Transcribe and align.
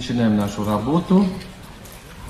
начинаем 0.00 0.34
нашу 0.34 0.64
работу. 0.64 1.26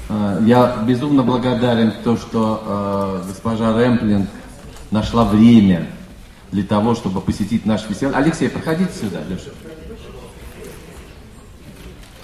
Э, 0.09 0.43
я 0.45 0.83
безумно 0.89 1.23
благодарен 1.23 1.93
то, 2.03 2.17
что 2.17 3.21
э, 3.23 3.29
госпожа 3.29 3.73
Рэмплинг 3.73 4.29
нашла 4.91 5.25
время 5.25 5.87
для 6.51 6.65
того, 6.65 6.97
чтобы 6.97 7.21
посетить 7.21 7.65
наш 7.67 7.83
фестиваль. 7.83 8.17
Алексей, 8.17 8.49
проходите 8.49 8.93
сюда, 8.93 9.21
Леша. 9.29 9.51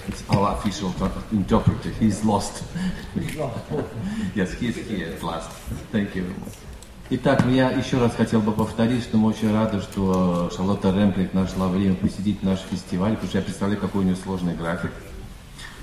It's 0.09 0.23
our 0.29 0.53
official 0.53 0.91
interpreter. 1.31 1.91
He's 1.97 2.23
lost. 2.25 2.63
yes, 4.35 4.51
he's 4.59 4.75
here 4.75 5.13
at 5.13 5.23
last. 5.23 5.49
Thank 5.93 6.13
you. 6.15 6.25
Итак, 7.09 7.45
я 7.47 7.69
еще 7.69 7.99
раз 7.99 8.13
хотел 8.15 8.41
бы 8.41 8.51
повторить, 8.51 9.03
что 9.03 9.17
мы 9.17 9.29
очень 9.29 9.53
рады, 9.53 9.79
что 9.79 10.51
Шарлотта 10.53 10.91
Рэмплинг 10.91 11.33
нашла 11.33 11.69
время 11.69 11.95
посетить 11.95 12.43
наш 12.43 12.59
фестиваль, 12.69 13.13
потому 13.13 13.29
что 13.29 13.37
я 13.37 13.43
представляю, 13.45 13.79
какой 13.79 14.01
у 14.01 14.03
нее 14.03 14.17
сложный 14.17 14.53
график. 14.53 14.91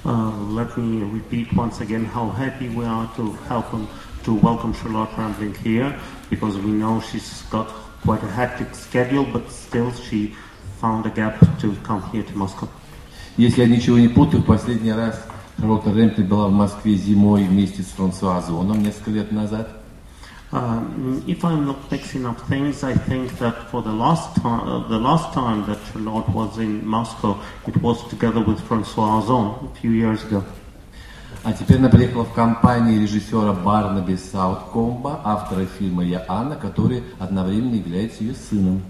Uh, 0.06 0.32
let 0.52 0.78
me 0.78 1.04
repeat 1.04 1.52
once 1.54 1.82
again 1.82 2.06
how 2.06 2.30
happy 2.30 2.70
we 2.70 2.86
are 2.86 3.10
to 3.16 3.34
help 3.48 3.70
them 3.72 3.88
to 4.24 4.34
welcome 4.36 4.74
Charlotte 4.74 5.10
Rambling 5.18 5.54
here 5.56 5.94
because 6.30 6.58
we 6.58 6.72
know 6.72 7.02
she's 7.02 7.44
got 7.52 7.68
quite 8.04 8.24
a 8.24 8.32
hectic 8.32 8.74
schedule, 8.76 9.26
but 9.26 9.50
still 9.52 9.92
she 9.92 10.36
found 10.80 11.06
a 11.06 11.10
gap 11.10 11.40
to 11.60 11.76
come 11.84 12.02
here 12.12 12.24
to 12.24 12.38
Moscow. 12.38 12.68
Если 13.38 13.62
я 13.62 13.68
ничего 13.68 13.98
не 13.98 14.08
путаю, 14.08 14.44
в 14.44 14.46
последний 14.46 14.92
раз 14.92 15.26
Шарлотта 15.60 15.92
Рэмплинг 15.92 16.28
была 16.30 16.48
в 16.48 16.52
Москве 16.54 16.96
зимой 16.96 17.44
вместе 17.44 17.84
с 17.84 17.88
Франсуа 17.88 18.38
Озоном 18.38 18.82
несколько 18.82 19.12
лет 19.12 19.32
назад. 19.32 19.70
Um, 20.52 21.24
if 21.28 21.46
I'm 21.46 21.68
not 21.68 21.92
mixing 21.92 22.26
up 22.26 22.42
things, 22.48 22.84
I 22.84 22.96
think 22.96 23.38
that 23.38 23.70
for 23.70 23.84
the 23.84 23.92
last 23.92 24.36
time, 24.42 24.68
uh, 24.68 24.88
the 24.88 24.98
last 24.98 25.32
time 25.32 25.64
that 25.68 25.78
Charlotte 25.94 26.28
was 26.30 26.58
in 26.58 26.88
Moscow, 26.88 27.40
it 27.68 27.78
was 27.84 28.02
together 28.10 28.42
with 28.42 28.60
Francois 28.62 29.22
Ozon 29.22 29.72
a 29.72 29.76
few 29.80 29.92
years 29.92 30.24
ago. 30.24 30.44
А 31.44 31.54
теперь 31.54 31.78
она 31.78 31.90
приехала 31.90 32.26
в 32.26 32.34
компании 32.34 32.98
режиссера 32.98 33.54
Барнаби 33.54 34.16
Сауткомба, 34.16 35.22
автора 35.24 35.66
фильма 35.66 36.04
«Я 36.04 36.26
Анна», 36.28 36.56
который 36.56 37.04
одновременно 37.20 37.76
является 37.76 38.24
ее 38.24 38.34
сыном. 38.34 38.82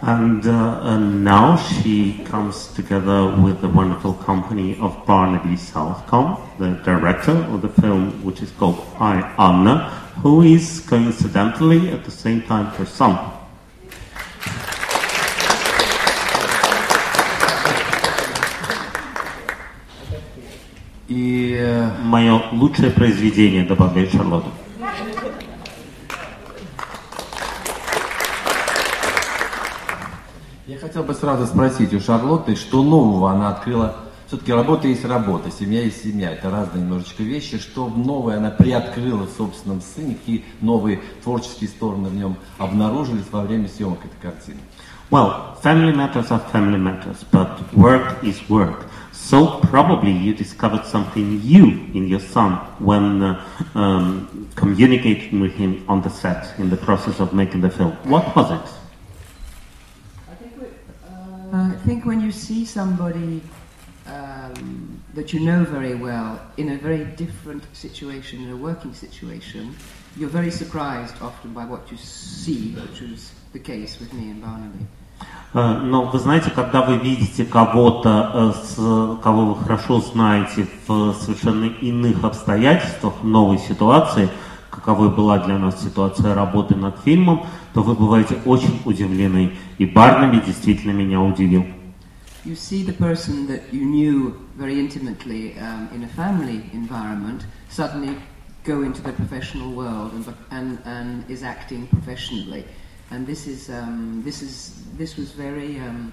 And, 0.00 0.46
uh, 0.46 0.80
and 0.82 1.24
now 1.24 1.56
she 1.56 2.24
comes 2.24 2.68
together 2.74 3.34
with 3.36 3.60
the 3.60 3.68
wonderful 3.68 4.14
company 4.14 4.78
of 4.80 5.04
Barnaby 5.06 5.56
Southcombe, 5.56 6.38
the 6.58 6.70
director 6.84 7.32
of 7.32 7.62
the 7.62 7.68
film, 7.68 8.24
which 8.24 8.40
is 8.40 8.50
called 8.52 8.78
I, 9.00 9.20
Anna, 9.38 9.90
who 10.22 10.42
is 10.42 10.80
coincidentally 10.88 11.90
at 11.90 12.04
the 12.04 12.10
same 12.10 12.42
time 12.42 12.66
her 12.76 12.86
son. 12.86 13.18
И 21.08 21.56
э, 21.58 21.90
Мое 22.02 22.40
лучшее 22.52 22.90
произведение, 22.90 23.64
добавляет 23.64 24.12
Шарлотта. 24.12 24.50
Хотел 30.93 31.07
бы 31.07 31.15
сразу 31.15 31.47
спросить 31.47 31.91
у 31.95 31.99
Шарлотты, 31.99 32.55
что 32.55 32.83
нового 32.83 33.31
она 33.31 33.49
открыла. 33.49 33.95
Все-таки 34.27 34.53
работа 34.53 34.87
есть 34.87 35.03
работа, 35.03 35.49
семья 35.49 35.81
есть 35.81 36.03
семья. 36.03 36.33
Это 36.33 36.51
разные 36.51 36.83
немножечко 36.83 37.23
вещи. 37.23 37.57
Что 37.57 37.87
новое 37.87 38.37
она 38.37 38.51
приоткрыла 38.51 39.23
в 39.23 39.31
собственном 39.31 39.81
сыне, 39.81 40.13
какие 40.13 40.45
новые 40.61 40.99
творческие 41.23 41.69
стороны 41.69 42.09
в 42.09 42.13
нем 42.13 42.35
обнаружились 42.59 43.25
во 43.31 43.41
время 43.41 43.69
съемок 43.69 44.05
этой 44.05 44.21
картины. 44.21 44.59
Well, 45.09 45.57
family 45.63 45.95
matters 45.95 46.29
are 46.29 46.41
family 46.51 46.77
matters, 46.77 47.25
but 47.31 47.59
work 47.73 48.23
is 48.23 48.47
work. 48.47 48.85
So 49.11 49.61
probably 49.61 50.11
you 50.11 50.35
discovered 50.35 50.85
something 50.85 51.39
new 51.39 51.89
in 51.95 52.07
your 52.07 52.19
son 52.19 52.59
when 52.77 53.23
uh, 53.23 53.43
um, 53.73 54.47
communicating 54.53 55.39
with 55.41 55.53
him 55.55 55.83
on 55.87 56.03
the 56.03 56.11
set 56.11 56.53
in 56.59 56.69
the 56.69 56.77
process 56.77 57.19
of 57.19 57.33
making 57.33 57.61
the 57.61 57.71
film. 57.71 57.93
What 58.03 58.35
was 58.35 58.51
it? 58.51 58.82
I 61.52 61.72
think 61.86 62.04
when 62.04 62.20
you 62.20 62.30
see 62.32 62.64
somebody 62.64 63.40
um, 64.06 65.00
that 65.14 65.32
you 65.32 65.40
know 65.40 65.64
very 65.64 65.94
well 65.94 66.38
in 66.56 66.68
a 66.70 66.76
very 66.78 67.04
different 67.16 67.62
situation, 67.72 68.42
in 68.44 68.50
a 68.50 68.56
working 68.56 68.94
situation, 68.94 69.74
you're 70.16 70.28
very 70.30 70.50
surprised 70.50 71.14
often 71.22 71.52
by 71.52 71.64
what 71.64 71.90
you 71.90 71.96
see, 71.98 72.74
which 72.74 73.00
was 73.02 73.32
the 73.52 73.58
case 73.58 73.98
with 74.00 74.12
me 74.12 74.30
and 74.30 74.40
Barnaby. 74.42 74.86
Э, 75.54 75.78
Но 75.82 76.04
вы 76.04 76.18
знаете, 76.18 76.50
когда 76.50 76.82
вы 76.82 76.98
видите 76.98 77.44
кого-то, 77.44 78.30
э, 78.34 78.52
с- 78.66 79.22
кого 79.22 79.54
вы 79.54 79.62
хорошо 79.64 80.00
знаете 80.00 80.66
в 80.86 81.14
совершенно 81.14 81.64
иных 81.64 82.22
обстоятельствах, 82.24 83.14
в 83.22 83.26
новой 83.26 83.58
ситуации, 83.58 84.28
каковой 84.73 85.09
была 85.09 85.39
для 85.39 85.57
нас 85.57 85.81
ситуация 85.83 86.33
работы 86.33 86.75
над 86.75 86.99
фильмом, 86.99 87.45
то 87.73 87.83
вы 87.83 87.93
бываете 87.93 88.39
очень 88.45 88.81
удивлены. 88.85 89.53
И 89.77 89.85
Барнаби 89.85 90.41
действительно 90.45 90.91
меня 90.91 91.21
удивил. 91.21 91.65
You 92.45 92.55
see 92.55 92.83
the 92.83 92.93
person 92.93 93.47
that 93.47 93.61
you 93.71 93.85
knew 93.85 94.35
very 94.57 94.77
intimately 94.77 95.55
um, 95.59 95.87
in 95.93 96.03
a 96.03 96.09
family 96.09 96.69
environment 96.73 97.45
suddenly 97.69 98.17
go 98.65 98.81
into 98.81 99.01
the 99.01 99.13
professional 99.13 99.71
world 99.71 100.11
and, 100.13 100.25
and, 100.51 100.79
and 100.85 101.29
is 101.29 101.41
acting 101.43 101.87
professionally. 101.87 102.65
And 103.11 103.25
this 103.25 103.47
is 103.47 103.69
um, 103.69 104.21
this 104.25 104.41
is 104.41 104.73
this 104.97 105.15
was 105.15 105.31
very 105.31 105.79
um, 105.79 106.11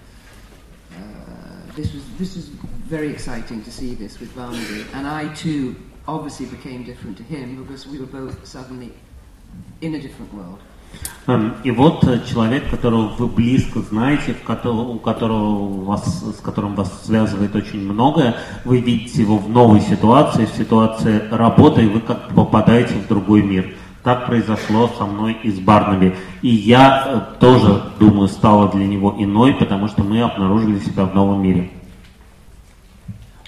uh, 0.92 1.74
this 1.74 1.92
was 1.92 2.04
this 2.18 2.36
was 2.36 2.46
very 2.86 3.10
exciting 3.10 3.64
to 3.64 3.70
see 3.72 3.94
this 3.94 4.20
with 4.20 4.34
Barnaby. 4.36 4.84
And 4.94 5.06
I 5.06 5.34
too 5.34 5.74
obviously 6.10 6.46
became 6.46 6.82
different 6.84 7.16
to 7.16 7.22
him 7.22 7.62
because 7.62 7.86
we 7.86 7.98
were 7.98 8.12
both 8.20 8.36
suddenly 8.44 8.92
in 9.80 9.94
a 9.94 10.00
different 10.00 10.32
world. 10.34 10.58
Эм, 11.28 11.54
И 11.62 11.70
вот 11.70 12.02
э, 12.04 12.20
человек, 12.26 12.68
которого 12.68 13.14
вы 13.16 13.28
близко 13.28 13.80
знаете, 13.80 14.34
в 14.34 14.42
которого, 14.42 14.88
у 14.88 14.98
которого 14.98 15.84
вас, 15.84 16.24
с 16.36 16.40
которым 16.40 16.74
вас 16.74 17.04
связывает 17.04 17.54
очень 17.54 17.80
многое, 17.80 18.34
вы 18.64 18.80
видите 18.80 19.22
его 19.22 19.38
в 19.38 19.48
новой 19.48 19.80
ситуации, 19.80 20.46
в 20.46 20.56
ситуации 20.56 21.22
работы, 21.30 21.84
и 21.84 21.86
вы 21.86 22.00
как 22.00 22.34
попадаете 22.34 22.94
в 22.94 23.06
другой 23.06 23.42
мир. 23.42 23.72
Так 24.02 24.26
произошло 24.26 24.90
со 24.98 25.04
мной 25.06 25.36
и 25.44 25.50
с 25.52 25.60
Барнаби. 25.60 26.16
И 26.42 26.48
я 26.48 27.04
э, 27.06 27.38
тоже, 27.38 27.84
думаю, 28.00 28.26
стала 28.28 28.68
для 28.72 28.86
него 28.86 29.14
иной, 29.16 29.54
потому 29.54 29.86
что 29.86 30.02
мы 30.02 30.20
обнаружили 30.22 30.80
себя 30.80 31.04
в 31.04 31.14
новом 31.14 31.40
мире. 31.40 31.70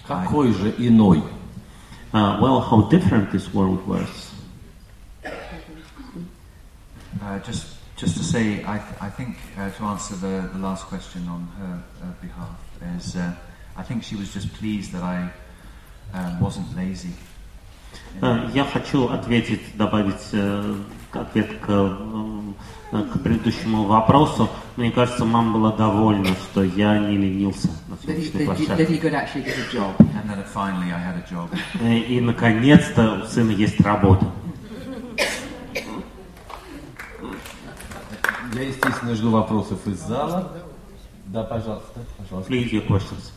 Какой 0.07 0.53
же 0.53 0.73
иной? 0.79 1.23
Uh, 2.13 2.39
well, 2.43 2.61
how 2.61 2.83
different 2.83 3.33
this 3.33 3.53
world 3.55 3.87
was. 3.87 4.31
Uh, 7.23 7.39
just, 7.39 7.67
just 7.97 8.17
to 8.19 8.23
say, 8.25 8.63
I, 8.67 8.79
th- 8.79 9.01
I 9.01 9.09
think 9.09 9.37
uh, 9.57 9.71
to 9.71 9.85
answer 9.85 10.15
the, 10.17 10.51
the 10.53 10.59
last 10.59 10.85
question 10.87 11.27
on 11.29 11.49
her 11.59 11.83
uh, 12.03 12.07
behalf 12.21 12.59
is, 12.99 13.17
uh, 13.17 13.33
I 13.77 13.83
think 13.83 14.03
she 14.03 14.17
was 14.17 14.31
just 14.33 14.53
pleased 14.55 14.93
that 14.93 15.03
I 15.03 15.31
um, 16.13 16.41
wasn't 16.41 16.77
lazy. 16.77 17.15
Э, 18.21 18.49
Я 18.55 18.65
хочу 18.65 19.09
ответить, 19.09 19.77
добавить 19.77 20.29
э, 20.33 20.77
ответ 21.13 21.59
к, 21.61 21.67
э, 21.69 23.03
к 23.05 23.23
предыдущему 23.23 23.85
вопросу. 23.85 24.49
Мне 24.77 24.91
кажется, 24.91 25.25
мама 25.25 25.53
была 25.53 25.73
довольна, 25.73 26.35
что 26.35 26.63
я 26.63 26.99
не 26.99 27.17
ленился 27.17 27.69
That 28.07 28.17
he, 28.19 28.29
that, 28.31 28.33
he, 28.33 28.67
that 28.67 28.77
площадке. 28.79 28.87
he 28.89 28.99
could 28.99 29.15
actually 29.15 29.43
get 29.45 29.57
a 29.59 29.73
job. 29.73 29.95
And 30.01 30.29
then 30.31 30.43
finally 30.53 30.91
I 30.93 30.99
had 30.99 31.17
a 31.17 31.25
job. 31.31 31.49
Э, 31.81 31.99
И, 31.99 32.21
наконец-то, 32.21 33.23
у 33.25 33.27
сына 33.29 33.51
есть 33.53 33.81
работа. 33.81 34.27
Я, 38.55 38.63
естественно, 38.63 39.15
жду 39.15 39.31
вопросов 39.31 39.79
из 39.87 40.01
зала. 40.01 40.53
Да, 41.27 41.43
пожалуйста, 41.45 42.01
пожалуйста. 42.19 42.53
Please, 42.53 42.71
your 42.71 42.87
questions. 42.87 43.31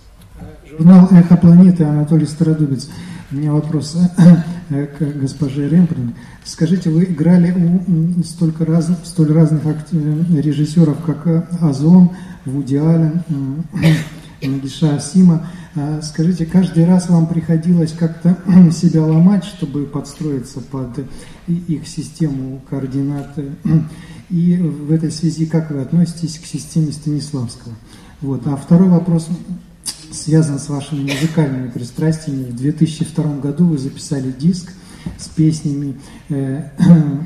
Журнал 0.70 1.08
«Эхо 1.12 1.38
планеты», 1.38 1.86
Анатолий 1.86 2.26
Стародубец. 2.26 2.90
У 3.32 3.36
меня 3.36 3.54
вопрос 3.54 3.96
э, 4.70 4.86
к 4.88 5.00
госпоже 5.22 5.70
Ремприн. 5.70 6.14
Скажите, 6.44 6.90
вы 6.90 7.06
играли 7.06 7.52
у 7.52 8.22
столько 8.24 8.66
раз, 8.66 8.90
столь 9.06 9.32
разных 9.32 9.66
ак- 9.66 9.88
э, 9.94 10.42
режиссеров, 10.42 11.02
как 11.06 11.26
э, 11.28 11.44
Озон, 11.62 12.12
Вуди 12.44 12.76
Аллен, 12.76 13.24
м, 14.42 14.54
Нагиша 14.54 14.96
Асима. 14.96 15.48
А 15.76 16.02
Скажите, 16.02 16.46
каждый 16.46 16.86
раз 16.86 17.10
вам 17.10 17.28
приходилось 17.28 17.92
как-то 17.92 18.38
себя 18.72 19.04
ломать, 19.04 19.44
чтобы 19.44 19.86
подстроиться 19.86 20.62
под 20.62 21.06
их 21.48 21.88
систему 21.88 22.62
координат? 22.70 23.38
И 24.30 24.58
в 24.58 24.92
этой 24.92 25.12
связи 25.12 25.46
как 25.46 25.70
вы 25.72 25.82
относитесь 25.82 26.40
к 26.40 26.46
системе 26.46 26.92
Станиславского? 26.92 27.76
Вот. 28.22 28.48
А 28.48 28.56
второй 28.56 28.90
вопрос 28.90 29.28
связан 30.12 30.60
с 30.60 30.70
вашими 30.70 31.12
музыкальными 31.12 31.70
пристрастиями. 31.70 32.46
В 32.46 32.56
2002 32.56 33.38
году 33.38 33.66
вы 33.66 33.78
записали 33.78 34.32
диск 34.32 34.72
с 35.18 35.28
песнями. 35.28 35.96
Э, 36.30 36.70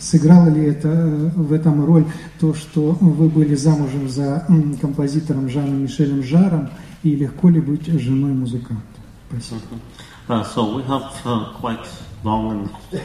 Сыграло 0.00 0.48
ли 0.48 0.66
это 0.66 0.88
э, 0.88 1.30
в 1.34 1.52
этом 1.52 1.84
роль 1.84 2.04
то, 2.38 2.54
что 2.54 2.96
вы 3.00 3.28
были 3.28 3.54
замужем 3.56 4.08
за 4.08 4.46
композитором 4.80 5.48
Жаном 5.48 5.82
Мишелем 5.82 6.22
Жаром, 6.22 6.70
И 7.02 7.14
легко 7.14 7.48
ли 7.48 7.60
быть 7.60 7.86
женой 7.86 8.32
музыканта? 8.32 8.82
Спасибо. 9.28 9.60
Uh, 10.28 10.42
so 10.42 10.76
we 10.76 10.82
have 10.82 11.10
uh, 11.24 11.52
quite 11.58 11.86
long 12.22 12.68
and 12.92 13.00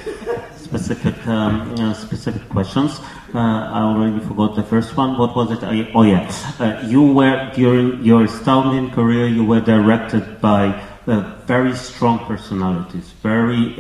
specific 0.58 1.16
um, 1.26 1.74
uh, 1.80 1.94
specific 1.94 2.50
questions. 2.50 3.00
Uh, 3.34 3.40
I 3.40 3.82
already 3.84 4.20
forgot 4.20 4.56
the 4.56 4.64
first 4.64 4.98
one. 4.98 5.18
What 5.18 5.36
was 5.36 5.52
it? 5.52 5.64
I, 5.64 5.90
oh 5.94 6.04
yeah, 6.04 6.30
uh, 6.60 6.86
you 6.86 7.02
were 7.02 7.52
during 7.56 8.04
your 8.04 8.26
astounding 8.26 8.92
career. 8.92 9.28
You 9.28 9.46
were 9.46 9.62
directed 9.62 10.42
by 10.42 10.82
uh, 11.08 11.33
very 11.48 11.76
strong 11.76 12.20
personalities, 12.20 13.12
very 13.22 13.76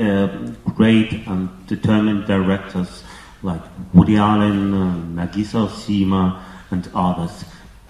great 0.76 1.14
and 1.28 1.50
determined 1.68 2.26
directors 2.26 3.04
like 3.44 3.62
Woody 3.94 4.16
Allen, 4.18 5.16
Nagisa 5.16 5.66
Osima, 5.66 6.44
and 6.72 6.90
others. 6.96 7.46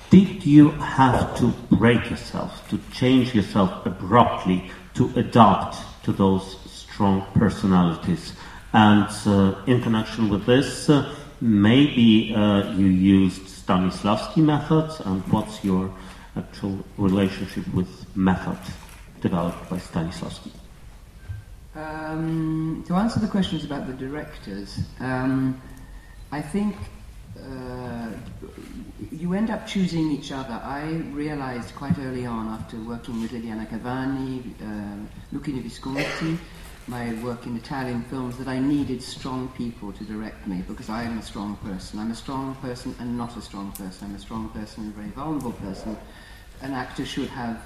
Did 0.09 0.45
you 0.45 0.71
have 0.71 1.37
to 1.37 1.53
break 1.75 2.09
yourself, 2.09 2.67
to 2.69 2.79
change 2.91 3.33
yourself 3.33 3.85
abruptly, 3.85 4.69
to 4.95 5.11
adapt 5.15 5.77
to 6.03 6.11
those 6.11 6.57
strong 6.65 7.25
personalities? 7.33 8.33
And 8.73 9.07
uh, 9.25 9.55
in 9.65 9.81
connection 9.81 10.29
with 10.29 10.45
this, 10.45 10.89
uh, 10.89 11.15
maybe 11.41 12.33
uh, 12.35 12.73
you 12.73 12.87
used 12.87 13.43
Stanislavski 13.43 14.43
methods, 14.43 14.99
and 14.99 15.21
what's 15.31 15.63
your 15.63 15.91
actual 16.35 16.79
relationship 16.97 17.71
with 17.73 17.89
method 18.15 18.57
developed 19.23 19.69
by 19.69 19.77
Stanislavski? 19.77 20.51
Um, 21.75 22.83
to 22.87 22.93
answer 22.93 23.19
the 23.19 23.27
questions 23.27 23.63
about 23.63 23.87
the 23.87 23.93
directors, 23.93 24.79
um, 24.99 25.59
I 26.31 26.41
think 26.41 26.75
uh, 27.39 28.09
you 29.11 29.33
end 29.33 29.49
up 29.49 29.65
choosing 29.65 30.11
each 30.11 30.31
other. 30.31 30.53
I 30.53 30.83
realized 31.23 31.73
quite 31.73 31.97
early 31.97 32.25
on, 32.25 32.47
after 32.49 32.77
working 32.77 33.21
with 33.21 33.31
Liliana 33.31 33.65
Cavani, 33.67 34.53
uh, 34.61 35.35
Luchino 35.35 35.63
Visconti, 35.63 36.37
my 36.87 37.13
work 37.23 37.45
in 37.47 37.55
Italian 37.55 38.03
films, 38.03 38.37
that 38.37 38.47
I 38.47 38.59
needed 38.59 39.01
strong 39.01 39.47
people 39.57 39.93
to 39.93 40.03
direct 40.03 40.45
me 40.45 40.63
because 40.67 40.89
I 40.89 41.03
am 41.03 41.17
a 41.17 41.23
strong 41.23 41.55
person. 41.63 41.97
I'm 41.97 42.11
a 42.11 42.15
strong 42.15 42.55
person 42.55 42.93
and 42.99 43.17
not 43.17 43.35
a 43.37 43.41
strong 43.41 43.71
person. 43.71 44.09
I'm 44.09 44.15
a 44.15 44.19
strong 44.19 44.49
person 44.49 44.83
and 44.83 44.93
a 44.93 44.95
very 44.95 45.09
vulnerable 45.09 45.53
person. 45.53 45.97
An 46.63 46.73
actor 46.73 47.05
should 47.05 47.27
have, 47.27 47.57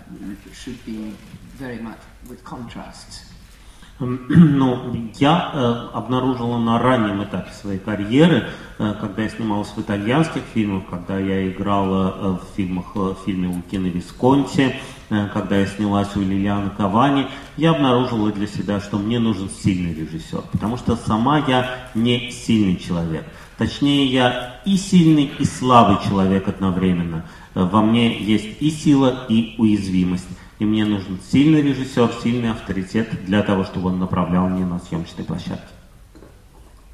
should 0.54 0.84
be 0.84 1.14
very 1.56 1.78
much 1.78 2.00
with 2.28 2.44
contrasts. 2.44 3.26
Ну, 4.00 5.10
я 5.20 5.52
э, 5.54 5.98
обнаружила 5.98 6.58
на 6.58 6.80
раннем 6.80 7.24
этапе 7.24 7.52
своей 7.52 7.80
карьеры, 7.80 8.50
э, 8.78 8.94
когда 9.00 9.24
я 9.24 9.30
снималась 9.30 9.70
в 9.70 9.80
итальянских 9.80 10.44
фильмах, 10.54 10.84
когда 10.90 11.18
я 11.18 11.50
играла 11.50 12.16
э, 12.16 12.28
в 12.44 12.56
фильмах, 12.56 12.86
э, 12.96 13.00
в 13.00 13.18
фильме 13.26 13.48
Лукина 13.48 13.88
Висконти, 13.88 14.76
э, 15.10 15.28
когда 15.34 15.58
я 15.58 15.66
снялась 15.66 16.16
у 16.16 16.22
Лилианы 16.22 16.72
Кавани, 16.72 17.28
я 17.56 17.72
обнаружила 17.72 18.32
для 18.32 18.48
себя, 18.48 18.80
что 18.80 18.98
мне 18.98 19.20
нужен 19.20 19.50
сильный 19.50 19.94
режиссер, 19.94 20.42
потому 20.52 20.78
что 20.78 20.96
сама 20.96 21.40
я 21.48 21.90
не 21.96 22.32
сильный 22.32 22.78
человек. 22.78 23.26
Точнее, 23.58 24.06
я 24.06 24.62
и 24.66 24.78
сильный, 24.78 25.32
и 25.40 25.46
слабый 25.46 25.98
человек 26.08 26.48
одновременно. 26.48 27.26
Э, 27.56 27.64
во 27.64 27.82
мне 27.82 28.18
есть 28.18 28.62
и 28.62 28.70
сила, 28.72 29.26
и 29.30 29.56
уязвимость. 29.58 30.28
И 30.60 30.66
мне 30.66 30.86
нужен 30.86 31.20
сильный 31.22 31.62
режиссер, 31.62 32.12
сильный 32.24 32.52
авторитет 32.52 33.26
для 33.26 33.44
того, 33.44 33.64
чтобы 33.64 33.90
он 33.90 34.00
направлял 34.00 34.50
меня 34.50 34.66
на 34.66 34.80
съемочной 34.80 35.24
площадке. 35.24 35.74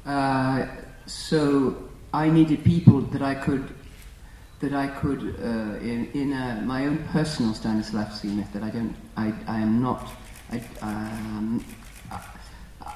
Uh, 0.04 0.66
so 1.06 1.74
I 2.12 2.28
needed 2.28 2.62
people 2.62 3.00
that 3.12 3.22
I 3.22 3.34
could 3.34 3.64
that 4.60 4.74
I 4.74 4.86
could 4.86 5.34
uh, 5.42 5.78
in, 5.80 6.10
in 6.12 6.32
a, 6.32 6.62
my 6.64 6.86
own 6.86 6.98
personal 7.10 7.54
Stanislavski 7.54 8.34
method. 8.36 8.62
I 8.62 8.70
don't. 8.70 8.94
I, 9.16 9.32
I 9.46 9.60
am 9.60 9.82
not. 9.82 10.06
I, 10.52 10.62
um, 10.82 11.64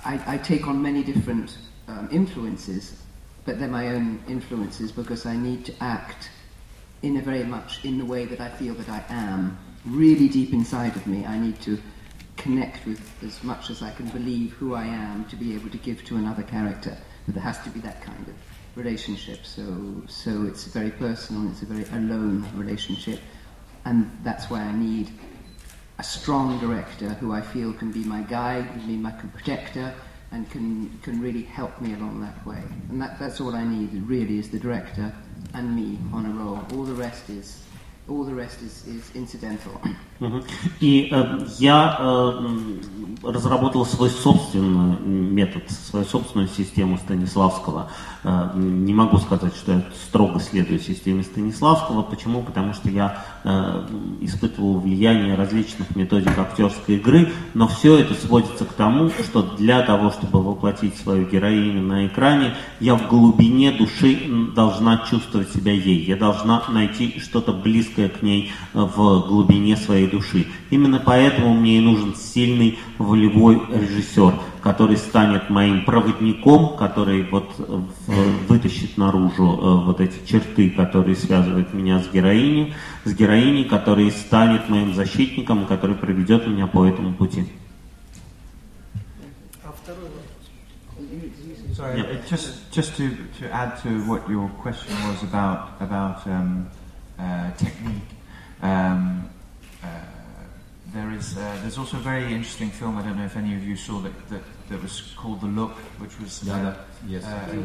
I, 0.05 0.21
I 0.27 0.39
take 0.39 0.67
on 0.67 0.81
many 0.83 1.03
different 1.03 1.59
um, 1.89 2.09
influences, 2.13 3.03
but 3.45 3.59
they're 3.59 3.69
my 3.69 3.89
own 3.89 4.21
influences 4.29 4.93
because 4.93 5.27
I 5.27 5.37
need 5.37 5.65
to 5.65 5.73
act 5.83 6.31
in 7.03 7.17
a 7.17 7.23
very 7.23 7.45
much 7.45 7.85
in 7.85 7.99
the 7.99 8.05
way 8.05 8.25
that 8.25 8.41
I 8.41 8.49
feel 8.49 8.75
that 8.75 8.89
I 8.89 9.05
am 9.09 9.59
really 9.85 10.29
deep 10.29 10.53
inside 10.53 10.97
of 10.97 11.07
me, 11.07 11.25
I 11.25 11.39
need 11.39 11.61
to 11.63 11.79
connect 12.37 12.87
with 12.87 13.01
as 13.23 13.43
much 13.43 13.71
as 13.71 13.83
I 13.83 13.91
can 13.93 14.09
believe 14.09 14.53
who 14.53 14.75
I 14.75 14.85
am 14.85 15.25
to 15.27 15.37
be 15.37 15.55
able 15.55 15.71
to 15.71 15.79
give 15.79 16.05
to 16.07 16.17
another 16.17 16.43
character. 16.43 16.97
But 17.27 17.35
there 17.35 17.43
has 17.43 17.59
to 17.65 17.71
be 17.71 17.81
that 17.81 18.03
kind 18.03 18.27
of 18.27 18.35
relationship. 18.75 19.45
So, 19.45 20.03
so 20.09 20.45
it's 20.45 20.65
very 20.65 20.91
personal. 20.91 21.51
It's 21.51 21.63
a 21.63 21.67
very 21.67 21.85
alone 21.93 22.49
relationship, 22.55 23.21
and 23.85 24.11
that's 24.23 24.51
why 24.51 24.61
I 24.61 24.73
need 24.73 25.11
a 25.99 26.05
strong 26.05 26.59
director 26.61 27.09
who 27.09 27.33
I 27.33 27.41
feel 27.41 27.73
can 27.73 27.91
be 27.91 28.05
my 28.05 28.23
guide, 28.23 28.69
can 28.71 28.87
be 28.87 28.97
my 28.97 29.11
protector, 29.11 29.93
and 30.31 30.49
can 30.51 30.99
can 31.03 31.21
really 31.21 31.43
help 31.43 31.81
me 31.81 31.95
along 31.95 32.21
that 32.21 32.47
way. 32.47 32.63
And 32.89 33.01
that, 33.03 33.19
that's 33.19 33.41
all 33.41 33.55
I 33.55 33.65
need. 33.65 33.93
Really, 34.09 34.39
is 34.39 34.49
the 34.51 34.59
director 34.59 35.13
and 35.55 35.75
me 35.75 35.99
on 36.13 36.27
a 36.27 36.31
roll. 36.31 36.61
All 36.73 36.85
the 36.85 36.95
rest 36.95 37.31
is 37.31 37.63
all 38.09 38.25
the 38.25 38.35
rest 38.35 38.63
is, 38.63 38.85
is 38.87 39.05
incidental. 39.15 39.73
И 40.81 41.09
э, 41.13 41.47
я 41.59 41.97
э, 42.01 42.49
разработал 43.23 43.87
свой 43.87 44.11
собственный 44.11 44.99
метод, 44.99 45.71
свою 45.71 46.05
собственную 46.05 46.49
систему 46.49 46.99
Станиславского. 46.99 47.91
Э, 48.25 48.51
не 48.55 48.93
могу 48.93 49.19
сказать, 49.19 49.55
что 49.55 49.73
я 49.73 49.85
строго 50.09 50.41
следую 50.41 50.81
системе 50.81 51.23
Станиславского. 51.23 52.03
Почему? 52.03 52.43
Потому 52.43 52.75
что 52.75 52.89
я 52.89 53.25
э, 53.45 53.87
испытывал 54.21 54.81
влияние 54.81 55.37
различных 55.37 55.95
методик 55.95 56.37
актерской 56.37 56.97
игры, 56.97 57.33
но 57.55 57.69
все 57.69 57.99
это 57.99 58.15
сводится 58.15 58.65
к 58.65 58.73
тому, 58.73 59.11
что 59.11 59.43
для 59.57 59.83
того, 59.83 60.11
чтобы 60.11 60.43
воплотить 60.43 60.97
свою 60.97 61.29
героиню 61.29 61.83
на 61.83 62.07
экране, 62.09 62.55
я 62.81 62.97
в 62.97 63.07
глубине 63.09 63.71
души 63.71 64.19
должна 64.57 65.07
чувствовать 65.09 65.51
себя 65.51 65.73
ей. 65.73 66.05
Я 66.05 66.17
должна 66.17 66.65
найти 66.71 67.21
что-то 67.21 67.53
близкое 67.53 67.98
к 68.07 68.23
ней 68.23 68.53
в 68.73 69.27
глубине 69.27 69.77
своей 69.77 70.07
души. 70.07 70.47
Именно 70.71 71.03
поэтому 71.05 71.55
мне 71.55 71.79
и 71.79 71.81
нужен 71.81 72.15
сильный 72.15 72.79
волевой 72.99 73.61
режиссер, 73.69 74.35
который 74.63 74.97
станет 74.97 75.51
моим 75.51 75.85
проводником, 75.85 76.77
который 76.77 77.25
вот 77.25 77.51
вытащит 78.49 78.97
наружу 78.97 79.45
э, 79.45 79.85
вот 79.87 80.01
эти 80.01 80.25
черты, 80.27 80.71
которые 80.71 81.17
связывают 81.17 81.73
меня 81.75 82.01
с 82.01 82.09
героиней, 82.09 82.75
с 83.05 83.15
героиней, 83.15 83.65
который 83.65 84.11
станет 84.11 84.69
моим 84.69 84.95
защитником, 84.95 85.67
который 85.67 85.97
проведет 85.97 86.47
меня 86.47 86.67
по 86.67 86.85
этому 86.85 87.15
пути. 87.15 87.47
Sorry, 91.79 92.03
just 92.29 92.73
just 92.73 92.97
to, 92.97 93.17
to 93.39 93.55
add 93.55 93.81
to 93.85 93.89
what 94.09 94.29
your 94.29 94.49
question 94.61 94.93
was 95.07 95.23
about 95.23 95.81
about 95.81 96.27
um, 96.27 96.67
technique. 97.57 98.03
Um, 98.63 99.31
uh, 99.83 99.87
there 100.93 101.13
is 101.13 101.37
uh, 101.37 101.59
there's 101.63 101.79
also 101.79 101.97
a 101.99 102.01
very 102.01 102.25
interesting 102.25 102.71
film. 102.71 102.97
I 102.97 103.03
don't 103.03 103.17
know 103.17 103.25
if 103.25 103.37
any 103.37 103.55
of 103.55 103.63
you 103.63 103.77
saw 103.77 104.01
that 104.01 104.29
that, 104.29 104.43
that 104.71 104.83
was 104.83 105.13
called 105.17 105.41
The 105.41 105.47
Look, 105.47 105.73
which 105.99 106.19
was 106.19 106.49
uh, 106.49 106.77
yes. 107.07 107.25
Uh, 107.25 107.63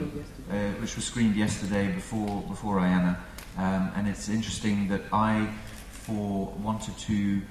uh, 0.51 0.55
which 0.81 0.95
was 0.95 1.05
screened 1.05 1.35
yesterday 1.35 1.91
before 1.91 2.41
before 2.43 2.79
Ayana, 2.79 3.17
um, 3.57 3.91
and 3.95 4.07
it's 4.07 4.29
interesting 4.29 4.87
that 4.89 5.01
I 5.11 5.49
for 5.89 6.53
wanted 6.61 6.97
to. 6.97 7.41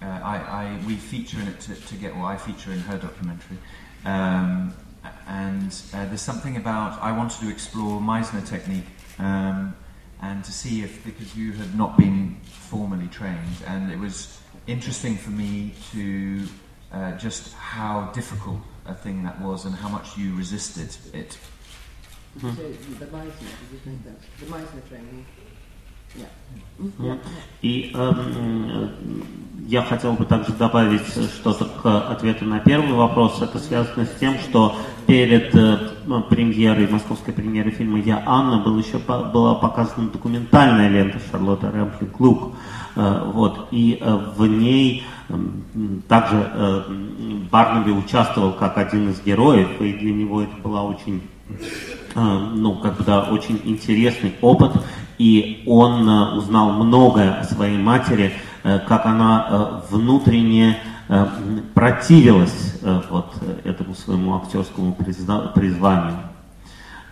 Uh, 0.00 0.04
I, 0.04 0.36
I, 0.36 0.80
we 0.86 0.94
feature 0.94 1.40
in 1.40 1.48
it 1.48 1.58
to, 1.62 1.74
to, 1.74 1.94
get, 1.96 2.14
well, 2.14 2.26
I 2.26 2.36
feature 2.36 2.70
in 2.70 2.78
her 2.78 2.96
documentary, 2.96 3.58
um, 4.04 4.72
and 5.26 5.72
there's 5.72 6.20
something 6.20 6.56
about 6.56 7.02
I 7.02 7.10
wanted 7.10 7.40
to 7.40 7.50
explore 7.50 8.00
Meisner 8.00 8.46
technique, 8.46 8.84
um, 9.18 9.74
and 10.20 10.44
to 10.44 10.52
see 10.52 10.82
if 10.82 11.04
because 11.04 11.36
you 11.36 11.52
had 11.52 11.74
not 11.76 11.96
been 11.96 12.40
formally 12.44 13.08
trained, 13.08 13.62
and 13.66 13.92
it 13.92 13.98
was 13.98 14.40
interesting 14.66 15.16
for 15.16 15.30
me 15.30 15.74
to 15.92 16.46
uh, 16.92 17.12
just 17.16 17.54
how 17.54 18.10
difficult 18.12 18.58
a 18.86 18.94
thing 18.94 19.22
that 19.22 19.40
was 19.40 19.64
and 19.64 19.74
how 19.74 19.88
much 19.88 20.16
you 20.16 20.34
resisted 20.34 20.88
it. 21.14 21.38
Mm-hmm. 22.38 22.56
So 22.56 22.62
the? 23.04 24.44
The 24.44 24.50
training. 24.88 25.26
И 27.60 27.90
э, 27.92 28.12
я 29.66 29.82
хотел 29.82 30.12
бы 30.12 30.24
также 30.24 30.52
добавить 30.52 31.06
что-то 31.06 31.64
к 31.64 32.10
ответу 32.10 32.44
на 32.44 32.60
первый 32.60 32.94
вопрос. 32.94 33.42
Это 33.42 33.58
связано 33.58 34.06
с 34.06 34.18
тем, 34.20 34.38
что 34.38 34.76
перед 35.06 35.54
э, 35.54 35.78
премьерой, 36.30 36.86
московской 36.86 37.34
премьерой 37.34 37.72
фильма 37.72 37.98
«Я 37.98 38.22
Анна» 38.24 38.62
был 38.62 38.78
еще, 38.78 38.98
была 38.98 39.56
показана 39.56 40.08
документальная 40.08 40.88
лента 40.88 41.18
Шарлотта 41.30 41.70
Рэмплинг 41.70 42.20
«Лук». 42.20 42.54
Э, 42.94 43.30
вот, 43.32 43.68
и 43.72 43.98
э, 44.00 44.16
в 44.36 44.46
ней 44.46 45.02
э, 45.28 45.34
также 46.08 46.50
э, 46.54 46.82
Барнаби 47.50 47.90
участвовал 47.90 48.52
как 48.52 48.78
один 48.78 49.10
из 49.10 49.20
героев, 49.20 49.80
и 49.80 49.92
для 49.94 50.12
него 50.12 50.42
это 50.42 50.56
была 50.62 50.82
очень 50.82 51.22
э, 51.48 52.20
ну, 52.20 52.76
как 52.76 52.96
бы, 52.96 53.04
да, 53.04 53.24
очень 53.24 53.60
интересный 53.64 54.34
опыт, 54.40 54.72
и 55.18 55.64
он 55.66 56.08
э, 56.08 56.32
узнал 56.36 56.72
многое 56.72 57.40
о 57.40 57.44
своей 57.44 57.76
матери, 57.76 58.32
э, 58.62 58.78
как 58.80 59.06
она 59.06 59.46
э, 59.48 59.80
внутренне 59.90 60.78
э, 61.08 61.26
противилась 61.74 62.78
э, 62.82 63.00
вот 63.10 63.34
этому 63.64 63.94
своему 63.94 64.36
актерскому 64.36 64.94
призванию. 64.94 66.16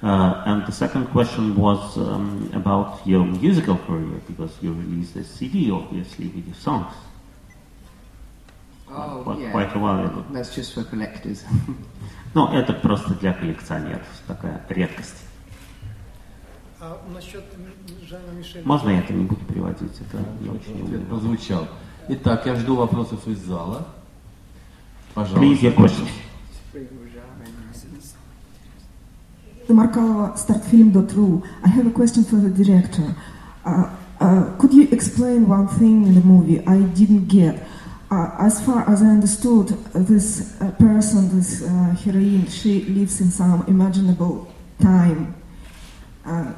Uh, 0.02 0.42
and 0.44 0.66
the 0.66 0.72
second 0.72 1.06
question 1.06 1.56
was 1.56 1.96
um, 1.96 2.50
about 2.52 3.00
your 3.06 3.24
musical 3.24 3.78
career 3.78 4.20
because 4.28 4.52
you 4.60 4.72
released 4.74 5.16
a 5.16 5.24
CD, 5.24 5.70
obviously, 5.70 6.26
with 6.28 6.46
your 6.46 6.54
songs. 6.54 6.92
Oh, 8.88 9.22
quite, 9.24 9.38
yeah. 9.38 9.50
quite 9.50 9.74
a 9.74 9.78
while 9.78 10.04
ago. 10.04 10.24
That's 10.30 10.54
just 10.54 10.74
for 10.74 10.84
collectors. 10.84 11.44
Ну, 12.34 12.48
это 12.52 12.74
просто 12.74 13.14
для 13.14 13.32
коллекционеров, 13.32 14.06
такая 14.26 14.62
редкость. 14.68 15.25
А 16.80 17.00
насчет 17.12 17.44
Жана 18.08 18.32
Мишеля? 18.38 18.62
Можно 18.66 18.90
я 18.90 19.00
это 19.00 19.12
не 19.12 19.24
буду 19.24 19.40
переводить? 19.46 19.92
Это 20.00 20.22
не 20.40 20.50
очень 20.50 21.06
прозвучал. 21.06 21.68
Итак, 22.08 22.46
я 22.46 22.54
жду 22.54 22.76
вопросов 22.76 23.26
из 23.26 23.38
зала. 23.38 23.86
Please, 25.14 25.14
Пожалуйста. 25.14 25.66
your 25.66 25.74
questions. 25.74 26.08
Markova 29.68 30.36
startfilm.ru. 30.36 31.42
I 31.64 31.68
have 31.68 31.86
a 31.86 31.90
question 31.90 32.24
for 32.24 32.36
the 32.36 32.50
director. 32.50 33.14
Uh, 33.64 33.88
uh, 34.20 34.44
could 34.58 34.72
you 34.72 34.86
explain 34.92 35.48
one 35.48 35.66
thing 35.66 36.06
in 36.06 36.14
the 36.14 36.20
movie 36.20 36.60
I 36.66 36.82
didn't 36.94 37.26
get? 37.28 37.66
Uh, 38.10 38.30
as 38.38 38.60
far 38.60 38.88
as 38.88 39.02
I 39.02 39.06
understood, 39.06 39.72
uh, 39.72 39.98
this 39.98 40.54
uh, 40.60 40.70
person, 40.78 41.36
this 41.36 41.62
uh, 41.62 41.96
heroine, 42.04 42.46
she 42.46 42.84
lives 42.84 43.20
in 43.20 43.30
some 43.30 43.64
imaginable 43.66 44.46
time, 44.80 45.34
uh, 45.34 45.45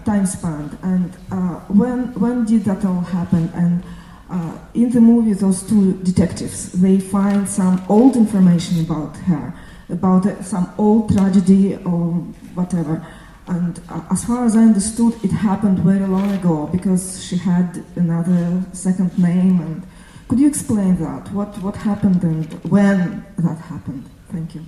time 0.05 0.27
span. 0.27 0.79
And 0.83 1.17
uh, 1.31 1.61
when 1.69 2.13
when 2.15 2.45
did 2.45 2.65
that 2.65 2.85
all 2.85 3.01
happen? 3.01 3.51
And 3.55 3.83
uh, 4.31 4.59
in 4.75 4.91
the 4.91 5.01
movie, 5.01 5.33
those 5.33 5.63
two 5.63 5.95
detectives 6.03 6.73
they 6.73 6.99
find 7.01 7.49
some 7.49 7.83
old 7.89 8.17
information 8.17 8.81
about 8.81 9.17
her, 9.17 9.55
about 9.89 10.27
uh, 10.27 10.43
some 10.43 10.73
old 10.79 11.13
tragedy 11.13 11.77
or 11.77 12.13
whatever. 12.55 13.07
And 13.47 13.81
uh, 13.89 14.03
as 14.11 14.25
far 14.25 14.45
as 14.45 14.57
I 14.57 14.61
understood, 14.61 15.15
it 15.25 15.31
happened 15.31 15.79
very 15.79 16.07
long 16.07 16.31
ago 16.33 16.67
because 16.67 17.25
she 17.25 17.37
had 17.37 17.83
another 17.97 18.63
second 18.73 19.19
name. 19.19 19.61
And 19.61 19.87
could 20.29 20.39
you 20.39 20.49
explain 20.49 20.97
that? 20.97 21.33
What 21.33 21.57
what 21.63 21.77
happened 21.77 22.23
and 22.23 22.53
when 22.65 23.25
that 23.39 23.59
happened? 23.59 24.05
Thank 24.31 24.55
you. 24.55 24.65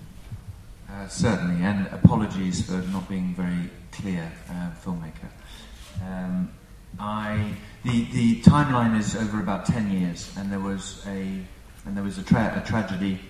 Uh, 0.88 1.06
certainly, 1.08 1.62
and 1.62 1.86
apologies 1.92 2.66
for 2.66 2.78
not 2.92 3.08
being 3.08 3.34
very 3.34 3.70
clear, 3.92 4.30
uh, 4.48 4.70
filmmaker. 4.84 5.30
Um, 6.04 6.50
I 6.98 7.52
the 7.84 8.04
the 8.12 8.40
timeline 8.42 8.98
is 8.98 9.16
over 9.16 9.40
about 9.40 9.66
ten 9.66 9.90
years, 9.90 10.32
and 10.36 10.50
there 10.50 10.60
was 10.60 11.04
a 11.06 11.40
and 11.86 11.96
there 11.96 12.04
was 12.04 12.18
a, 12.18 12.22
tra- 12.22 12.60
a 12.62 12.66
tragedy 12.66 13.20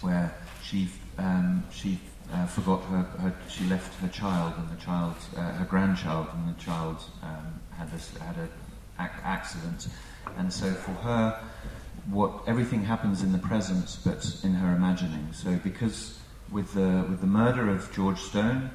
where 0.00 0.32
she 0.62 0.88
um, 1.18 1.64
she 1.72 1.98
uh, 2.32 2.46
forgot 2.46 2.82
her, 2.84 3.02
her 3.20 3.34
she 3.48 3.64
left 3.64 3.94
her 4.00 4.08
child 4.08 4.54
and 4.58 4.70
the 4.70 4.80
child 4.82 5.14
uh, 5.36 5.52
her 5.52 5.64
grandchild 5.64 6.28
and 6.34 6.54
the 6.54 6.60
child 6.60 7.02
um, 7.22 7.60
had 7.76 7.88
a 7.90 7.94
s- 7.94 8.16
had 8.18 8.36
a 8.36 8.48
ac- 9.02 9.20
accident, 9.24 9.88
and 10.36 10.52
so 10.52 10.72
for 10.72 10.92
her 10.92 11.40
what 12.06 12.32
everything 12.46 12.82
happens 12.82 13.22
in 13.22 13.32
the 13.32 13.38
present 13.38 13.98
but 14.04 14.36
in 14.42 14.54
her 14.54 14.74
imagining. 14.74 15.28
So 15.32 15.56
because 15.62 16.18
with 16.50 16.72
the 16.74 17.06
with 17.08 17.20
the 17.20 17.26
murder 17.26 17.68
of 17.70 17.92
George 17.92 18.20
Stone, 18.20 18.70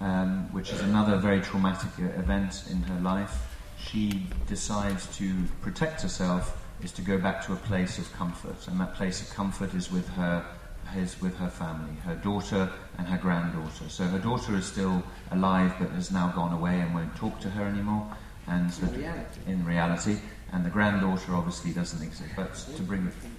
um, 0.00 0.52
which 0.52 0.72
is 0.72 0.80
another 0.80 1.16
very 1.16 1.40
traumatic 1.40 1.90
event 1.98 2.64
in 2.70 2.82
her 2.82 3.00
life, 3.00 3.56
she 3.78 4.26
decides 4.46 5.14
to 5.18 5.32
protect 5.62 6.02
herself 6.02 6.60
is 6.82 6.92
to 6.92 7.02
go 7.02 7.18
back 7.18 7.44
to 7.46 7.52
a 7.52 7.56
place 7.56 7.98
of 7.98 8.12
comfort, 8.12 8.66
and 8.68 8.80
that 8.80 8.94
place 8.94 9.22
of 9.22 9.34
comfort 9.34 9.74
is 9.74 9.90
with 9.90 10.08
her 10.10 10.44
is 10.96 11.20
with 11.20 11.36
her 11.38 11.48
family, 11.48 11.94
her 12.04 12.14
daughter 12.14 12.70
and 12.98 13.06
her 13.08 13.16
granddaughter. 13.16 13.88
So 13.88 14.04
her 14.04 14.18
daughter 14.18 14.54
is 14.54 14.66
still 14.66 15.02
alive 15.30 15.74
but 15.78 15.90
has 15.90 16.12
now 16.12 16.28
gone 16.28 16.52
away 16.52 16.78
and 16.80 16.94
won't 16.94 17.16
talk 17.16 17.40
to 17.40 17.50
her 17.50 17.64
anymore. 17.64 18.06
And 18.46 18.70
so 18.72 18.86
reality. 18.86 19.40
in 19.46 19.64
reality, 19.64 20.18
and 20.52 20.64
the 20.64 20.70
granddaughter 20.70 21.34
obviously 21.34 21.72
doesn't 21.72 22.02
exist. 22.02 22.30
But 22.36 22.54
to 22.76 22.82
bring 22.82 23.06
Э, 23.06 23.33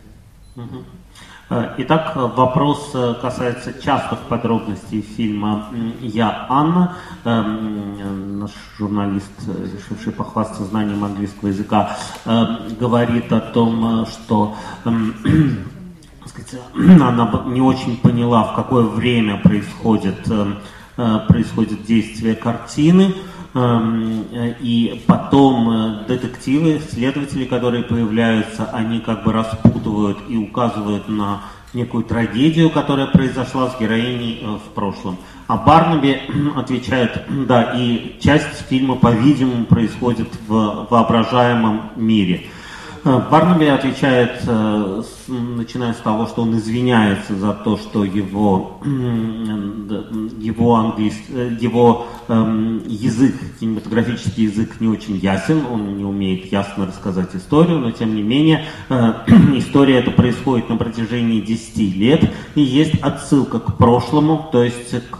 Итак, 1.77 2.13
э, 2.15 2.19
вопрос 2.19 2.91
э, 2.93 3.13
касается 3.21 3.73
частых 3.73 4.19
подробностей 4.29 5.01
фильма 5.01 5.67
«Я 5.99 6.47
Анна». 6.49 6.95
Наш 7.25 8.51
журналист, 8.77 9.31
э, 9.47 9.67
решивший 9.75 10.13
похвастаться 10.13 10.63
знанием 10.63 11.03
английского 11.03 11.49
языка, 11.49 11.97
э, 12.25 12.45
говорит 12.79 13.33
о 13.33 13.41
том, 13.41 14.03
э, 14.03 14.05
что 14.05 14.55
сказать, 16.25 16.61
она 16.73 17.43
не 17.47 17.61
очень 17.61 17.97
поняла, 17.97 18.45
в 18.45 18.55
какое 18.55 18.83
время 18.83 19.37
происходит, 19.37 20.27
э, 20.29 21.19
происходит 21.27 21.83
действие 21.83 22.35
картины. 22.35 23.13
Эм, 23.55 24.25
э, 24.33 24.55
И 24.59 25.01
потом 25.07 25.69
э, 25.69 26.05
детективы, 26.09 26.81
следователи, 26.91 27.45
которые 27.45 27.83
появляются, 27.83 28.65
они 28.73 28.99
как 28.99 29.23
бы 29.23 29.31
распутывают 29.31 30.17
и 30.27 30.35
указывают 30.35 31.07
на 31.07 31.41
некую 31.73 32.03
трагедию, 32.03 32.69
которая 32.69 33.07
произошла 33.07 33.69
с 33.69 33.79
героиней 33.79 34.39
э, 34.41 34.57
в 34.57 34.73
прошлом. 34.73 35.15
А 35.47 35.55
Барнаби 35.55 36.21
отвечает, 36.57 37.23
да, 37.47 37.71
и 37.77 38.17
часть 38.21 38.67
фильма, 38.67 38.95
по-видимому, 38.95 39.63
происходит 39.65 40.27
в 40.49 40.87
воображаемом 40.89 41.91
мире. 41.95 42.47
Барнаби 43.05 43.67
отвечает, 43.67 44.41
с- 44.43 45.24
начиная 45.27 45.93
с 45.93 45.97
того, 45.97 46.27
что 46.27 46.43
он 46.43 46.57
извиняется 46.57 47.35
за 47.35 47.53
то, 47.53 47.77
что 47.77 48.03
его, 48.03 48.79
его, 48.85 50.75
английс- 50.75 51.29
э, 51.29 51.57
его 51.59 52.07
эм, 52.27 52.83
язык, 52.87 53.35
кинематографический 53.59 54.45
язык 54.45 54.79
не 54.79 54.87
очень 54.87 55.17
ясен, 55.17 55.63
он 55.71 55.97
не 55.97 56.03
умеет 56.03 56.51
ясно 56.51 56.85
рассказать 56.87 57.35
историю, 57.35 57.79
но 57.79 57.91
тем 57.91 58.15
не 58.15 58.21
менее 58.21 58.65
э, 58.89 59.13
история 59.57 59.99
эта 59.99 60.11
происходит 60.11 60.69
на 60.69 60.77
протяжении 60.77 61.41
10 61.41 61.95
лет, 61.95 62.31
и 62.55 62.61
есть 62.61 62.95
отсылка 63.01 63.59
к 63.59 63.77
прошлому, 63.77 64.49
то 64.51 64.63
есть 64.63 64.91
к, 65.09 65.17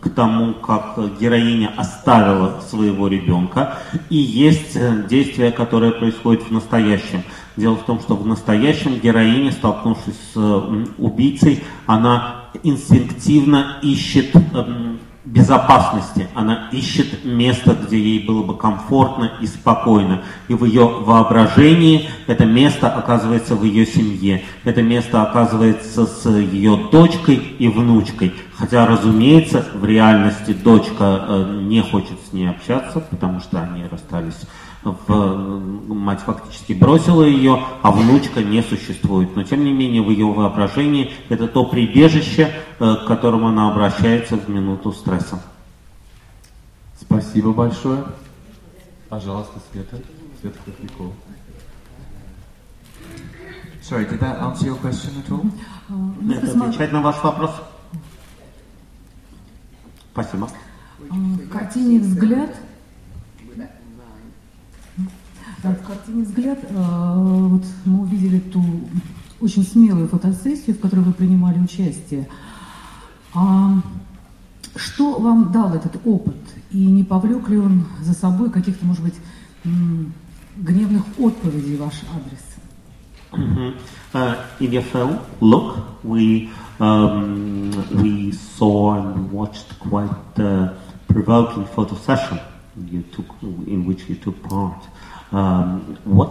к 0.00 0.08
тому, 0.14 0.54
как 0.54 0.98
героиня 1.20 1.72
оставила 1.76 2.60
своего 2.68 3.08
ребенка, 3.08 3.78
и 4.08 4.16
есть 4.16 4.76
э, 4.76 5.04
действие, 5.08 5.52
которое 5.52 5.92
происходит 5.92 6.42
в 6.42 6.50
настоящем. 6.50 7.22
Дело 7.60 7.76
в 7.76 7.82
том, 7.82 8.00
что 8.00 8.16
в 8.16 8.26
настоящем 8.26 8.98
героиня, 9.00 9.52
столкнувшись 9.52 10.14
с 10.32 10.64
убийцей, 10.96 11.62
она 11.84 12.46
инстинктивно 12.62 13.76
ищет 13.82 14.34
эм, 14.34 14.98
безопасности. 15.26 16.26
Она 16.34 16.70
ищет 16.72 17.22
место, 17.22 17.76
где 17.76 17.98
ей 17.98 18.26
было 18.26 18.42
бы 18.42 18.56
комфортно 18.56 19.32
и 19.42 19.46
спокойно. 19.46 20.22
И 20.48 20.54
в 20.54 20.64
ее 20.64 20.86
воображении 20.86 22.08
это 22.26 22.46
место 22.46 22.88
оказывается 22.88 23.54
в 23.54 23.62
ее 23.64 23.84
семье. 23.84 24.42
Это 24.64 24.80
место 24.80 25.22
оказывается 25.22 26.06
с 26.06 26.30
ее 26.30 26.88
дочкой 26.90 27.36
и 27.36 27.68
внучкой. 27.68 28.32
Хотя, 28.56 28.86
разумеется, 28.86 29.66
в 29.74 29.84
реальности 29.84 30.54
дочка 30.54 31.26
э, 31.28 31.60
не 31.62 31.82
хочет 31.82 32.18
с 32.26 32.32
ней 32.32 32.48
общаться, 32.48 33.00
потому 33.00 33.40
что 33.40 33.60
они 33.60 33.84
расстались 33.84 34.46
мать 34.84 36.20
фактически 36.20 36.72
бросила 36.72 37.22
ее, 37.22 37.62
а 37.82 37.90
внучка 37.90 38.42
не 38.42 38.62
существует. 38.62 39.36
Но 39.36 39.42
тем 39.44 39.64
не 39.64 39.72
менее 39.72 40.02
в 40.02 40.10
ее 40.10 40.26
воображении 40.26 41.12
это 41.28 41.48
то 41.48 41.66
прибежище, 41.66 42.52
э, 42.78 42.94
к 42.96 43.06
которому 43.06 43.48
она 43.48 43.70
обращается 43.70 44.36
в 44.36 44.48
минуту 44.48 44.92
стресса. 44.92 45.42
Спасибо 47.00 47.52
большое. 47.52 48.04
Пожалуйста, 49.08 49.60
Света. 49.72 49.98
Света 50.40 50.58
Хохлякова. 50.64 51.12
Sorry, 53.82 54.04
did 54.06 54.20
that 54.20 54.38
answer 54.40 54.66
your 54.66 54.76
question 54.80 55.10
at 55.18 55.30
all? 55.30 55.50
Мы 56.20 56.34
Это 56.34 56.46
посмотрели- 56.46 56.68
отвечать 56.68 56.92
на 56.92 57.00
ваш 57.02 57.22
вопрос? 57.24 57.50
Спасибо. 60.12 60.48
В 61.08 61.48
картине 61.48 61.98
«Взгляд» 62.00 62.50
With 63.40 63.56
that 63.58 63.70
in 63.80 63.98
mind. 63.98 65.08
Да, 65.62 65.74
в 65.74 65.86
картине 65.86 66.24
«Взгляд» 66.24 66.58
э, 66.62 67.14
вот 67.14 67.64
мы 67.84 68.02
увидели 68.02 68.38
ту 68.38 68.62
очень 69.40 69.62
смелую 69.62 70.08
фотосессию, 70.08 70.74
в 70.74 70.80
которой 70.80 71.00
вы 71.00 71.12
принимали 71.12 71.58
участие. 71.58 72.28
А 73.34 73.80
что 74.76 75.18
вам 75.18 75.52
дал 75.52 75.74
этот 75.74 76.00
опыт? 76.06 76.36
И 76.70 76.78
не 76.78 77.04
повлек 77.04 77.48
ли 77.48 77.58
он 77.58 77.84
за 78.00 78.14
собой 78.14 78.50
каких-то, 78.50 78.86
может 78.86 79.02
быть, 79.02 79.14
гневных 80.56 81.02
отповедей 81.18 81.76
в 81.76 81.80
ваш 81.80 81.94
адрес? 82.14 82.40
Uh, 84.12 84.34
in 84.58 84.72
your 84.72 84.82
film, 84.82 85.20
look, 85.40 85.76
we 86.02 86.50
um, 86.80 87.70
we 88.02 88.32
saw 88.32 88.94
and 88.94 89.30
watched 89.30 89.78
quite 89.78 90.10
a 90.38 90.74
provoking 91.06 91.64
photo 91.66 91.94
session 91.94 92.40
you 92.86 93.02
took, 93.12 93.26
in 93.42 93.86
which 93.86 94.04
you 94.04 94.16
took 94.16 94.42
part. 94.42 94.86
Um, 95.32 95.98
what 96.04 96.30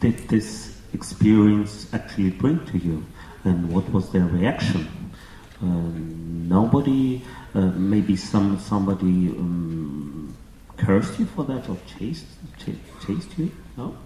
did 0.00 0.16
this 0.28 0.80
experience 0.94 1.92
actually 1.92 2.30
bring 2.30 2.64
to 2.66 2.78
you, 2.78 3.04
and 3.44 3.72
what 3.72 3.90
was 3.92 4.10
their 4.10 4.24
reaction? 4.24 4.88
Uh, 5.62 5.66
nobody, 5.66 7.22
uh, 7.54 7.60
maybe 7.60 8.16
some 8.16 8.58
somebody 8.58 9.28
um, 9.28 10.34
cursed 10.76 11.18
you 11.18 11.26
for 11.26 11.44
that 11.44 11.68
or 11.68 11.76
chased 11.98 12.26
ch- 12.58 13.06
chased 13.06 13.38
you. 13.38 13.50
No. 13.76 13.96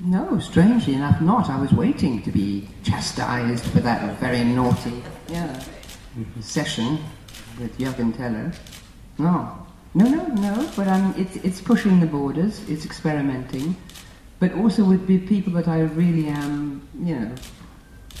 No, 0.00 0.38
strangely 0.38 0.94
enough, 0.94 1.20
not. 1.20 1.50
I 1.50 1.60
was 1.60 1.72
waiting 1.72 2.22
to 2.22 2.30
be 2.30 2.68
chastised 2.84 3.64
for 3.66 3.80
that 3.80 4.18
very 4.20 4.44
naughty 4.44 5.02
yeah, 5.28 5.60
session 6.40 6.98
with 7.58 7.76
Jürgen 7.78 8.16
Teller. 8.16 8.52
No, 9.18 9.66
no, 9.94 10.04
no, 10.08 10.26
no. 10.26 10.68
But 10.76 10.88
um, 10.88 11.14
it's 11.16 11.36
it's 11.36 11.60
pushing 11.60 12.00
the 12.00 12.06
borders. 12.06 12.60
It's 12.68 12.84
experimenting, 12.84 13.76
but 14.40 14.52
also 14.54 14.84
with 14.84 15.06
people 15.06 15.52
that 15.54 15.68
I 15.68 15.80
really 15.80 16.28
am, 16.28 16.82
you 17.02 17.18
know, 17.18 17.34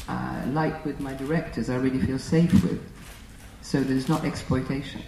uh, 0.08 0.42
like 0.52 0.84
with 0.84 1.00
my 1.00 1.14
directors. 1.14 1.70
I 1.70 1.76
really 1.76 2.00
feel 2.00 2.18
safe 2.18 2.52
with. 2.52 2.80
So 3.62 3.80
there's 3.80 4.08
not 4.08 4.24
exploitation. 4.24 5.02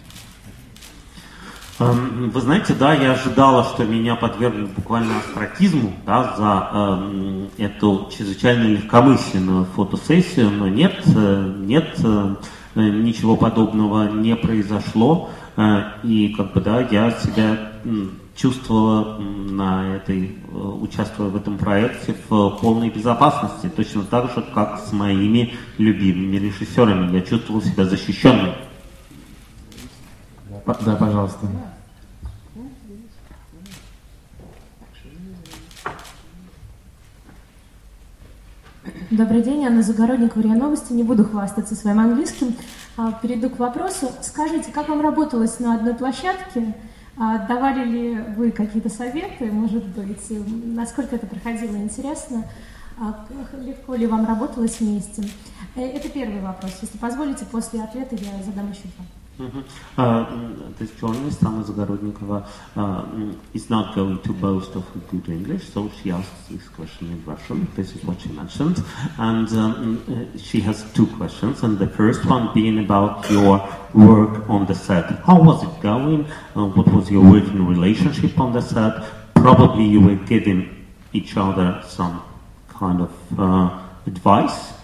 Эм, 1.81 2.29
Вы 2.29 2.41
знаете, 2.41 2.75
да, 2.75 2.93
я 2.93 3.13
ожидала, 3.13 3.63
что 3.63 3.85
меня 3.85 4.15
подвергнут 4.15 4.71
буквально 4.71 5.17
астракизму 5.17 5.93
да, 6.05 6.35
за 6.37 6.69
эм, 6.77 7.49
эту 7.57 8.07
чрезвычайно 8.15 8.63
легкомысленную 8.63 9.65
фотосессию, 9.65 10.51
но 10.51 10.67
нет, 10.67 11.01
э, 11.05 11.53
нет, 11.57 11.95
э, 12.03 12.35
ничего 12.75 13.35
подобного 13.35 14.09
не 14.09 14.35
произошло. 14.35 15.31
Э, 15.57 15.93
и 16.03 16.33
как 16.35 16.53
бы 16.53 16.61
да, 16.61 16.81
я 16.81 17.11
себя 17.11 17.71
чувствовала 18.35 19.17
на 19.19 19.95
этой, 19.95 20.37
э, 20.51 20.55
участвуя 20.55 21.29
в 21.29 21.35
этом 21.35 21.57
проекте 21.57 22.15
в 22.29 22.57
полной 22.61 22.89
безопасности, 22.89 23.69
точно 23.75 24.03
так 24.03 24.33
же, 24.33 24.43
как 24.53 24.79
с 24.79 24.91
моими 24.93 25.53
любимыми 25.77 26.37
режиссерами. 26.37 27.13
Я 27.13 27.21
чувствовал 27.21 27.61
себя 27.61 27.85
защищенным. 27.85 28.53
Да, 30.65 30.95
пожалуйста. 30.95 31.47
Добрый 39.11 39.41
день, 39.41 39.65
Анна 39.65 39.83
Загородникова, 39.83 40.41
РИА 40.41 40.55
Новости. 40.55 40.93
Не 40.93 41.03
буду 41.03 41.25
хвастаться 41.25 41.75
своим 41.75 41.99
английским. 41.99 42.55
А, 42.97 43.11
Перейду 43.13 43.49
к 43.49 43.59
вопросу. 43.59 44.11
Скажите, 44.21 44.71
как 44.71 44.89
вам 44.89 45.01
работалось 45.01 45.59
на 45.59 45.75
одной 45.75 45.93
площадке? 45.95 46.75
А, 47.17 47.39
Давали 47.47 47.85
ли 47.85 48.15
вы 48.35 48.51
какие-то 48.51 48.89
советы, 48.89 49.45
может 49.51 49.85
быть? 49.87 50.27
Насколько 50.29 51.15
это 51.15 51.27
проходило 51.27 51.75
интересно? 51.75 52.45
А, 52.99 53.25
Легко 53.59 53.95
ли 53.95 54.07
вам 54.07 54.25
работалось 54.25 54.79
вместе? 54.79 55.23
Э, 55.75 55.81
Это 55.81 56.09
первый 56.09 56.41
вопрос. 56.41 56.77
Если 56.81 56.97
позволите, 56.97 57.45
после 57.45 57.81
ответа 57.81 58.15
я 58.15 58.43
задам 58.43 58.69
еще 58.71 58.83
два. 58.97 59.05
Uh, 59.97 60.25
this 60.77 60.91
journalist, 60.91 61.41
Tama 61.41 61.63
Zagorodnikova, 61.63 62.45
uh, 62.75 63.03
mm, 63.03 63.35
is 63.53 63.69
not 63.69 63.95
going 63.95 64.21
to 64.21 64.33
boast 64.33 64.75
of 64.75 64.85
good 65.09 65.27
English, 65.29 65.69
so 65.69 65.89
she 66.01 66.11
asks 66.11 66.47
this 66.49 66.67
question 66.69 67.07
in 67.07 67.25
Russian. 67.25 67.67
This 67.75 67.95
is 67.95 68.03
what 68.03 68.21
she 68.21 68.29
mentioned. 68.29 68.83
And 69.17 69.47
um, 69.49 69.97
mm, 70.07 70.39
she 70.39 70.59
has 70.61 70.91
two 70.93 71.07
questions, 71.07 71.63
and 71.63 71.79
the 71.79 71.87
first 71.87 72.25
one 72.25 72.53
being 72.53 72.79
about 72.79 73.29
your 73.31 73.57
work 73.93 74.47
on 74.49 74.65
the 74.67 74.75
set. 74.75 75.05
How 75.25 75.41
was 75.41 75.63
it 75.63 75.81
going? 75.81 76.25
Uh, 76.55 76.67
what 76.67 76.87
was 76.87 77.09
your 77.09 77.23
working 77.23 77.65
relationship 77.65 78.39
on 78.39 78.53
the 78.53 78.61
set? 78.61 79.03
Probably 79.33 79.85
you 79.85 80.01
were 80.01 80.15
giving 80.15 80.85
each 81.13 81.35
other 81.35 81.81
some 81.87 82.21
kind 82.69 83.01
of 83.01 83.39
uh, 83.39 83.79
advice 84.05 84.80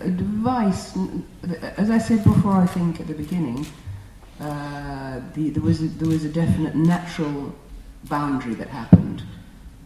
advice, 0.00 0.96
as 1.76 1.90
I 1.90 1.98
said 1.98 2.24
before, 2.24 2.52
I 2.52 2.66
think 2.66 3.00
at 3.00 3.06
the 3.06 3.14
beginning, 3.14 3.66
uh, 4.40 5.20
the, 5.34 5.50
there 5.50 5.62
was 5.62 5.82
a, 5.82 5.86
there 5.86 6.08
was 6.08 6.24
a 6.24 6.28
definite 6.28 6.74
natural 6.74 7.54
boundary 8.04 8.54
that 8.54 8.68
happened, 8.68 9.22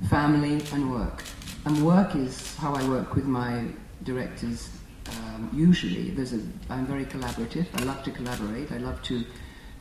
family 0.08 0.62
and 0.72 0.90
work, 0.92 1.24
and 1.64 1.84
work 1.84 2.14
is 2.14 2.54
how 2.56 2.74
I 2.74 2.88
work 2.88 3.14
with 3.14 3.24
my 3.24 3.64
directors. 4.04 4.70
Um, 5.10 5.50
usually, 5.52 6.10
there's 6.10 6.32
a 6.32 6.40
I'm 6.70 6.86
very 6.86 7.04
collaborative. 7.04 7.66
I 7.74 7.82
love 7.84 8.02
to 8.04 8.10
collaborate. 8.10 8.72
I 8.72 8.78
love 8.78 9.02
to 9.04 9.24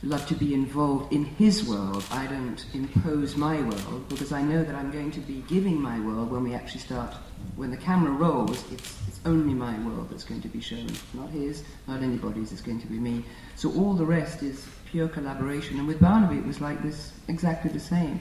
love 0.02 0.26
to 0.26 0.34
be 0.34 0.52
involved 0.54 1.12
in 1.12 1.24
his 1.24 1.66
world. 1.66 2.04
I 2.10 2.26
don't 2.26 2.64
impose 2.74 3.36
my 3.36 3.60
world 3.62 4.08
because 4.08 4.32
I 4.32 4.42
know 4.42 4.62
that 4.62 4.74
I'm 4.74 4.90
going 4.90 5.10
to 5.12 5.20
be 5.20 5.42
giving 5.48 5.80
my 5.80 5.98
world 6.00 6.30
when 6.30 6.44
we 6.44 6.54
actually 6.54 6.80
start. 6.80 7.14
When 7.56 7.70
the 7.70 7.76
camera 7.76 8.10
rolls, 8.10 8.64
it's, 8.72 8.94
it's 9.08 9.20
only 9.24 9.54
my 9.54 9.78
world 9.86 10.10
that's 10.10 10.24
going 10.24 10.42
to 10.42 10.48
be 10.48 10.60
shown, 10.60 10.88
not 11.14 11.30
his, 11.30 11.64
not 11.88 12.02
anybody's. 12.02 12.52
It's 12.52 12.60
going 12.60 12.80
to 12.80 12.86
be 12.86 12.98
me. 12.98 13.24
So 13.54 13.72
all 13.72 13.94
the 13.94 14.04
rest 14.04 14.42
is 14.42 14.66
pure 14.90 15.08
collaboration. 15.08 15.78
And 15.78 15.86
with 15.86 16.00
Barnaby, 16.00 16.38
it 16.38 16.46
was 16.46 16.60
like 16.60 16.82
this, 16.82 17.12
exactly 17.28 17.70
the 17.70 17.80
same. 17.80 18.20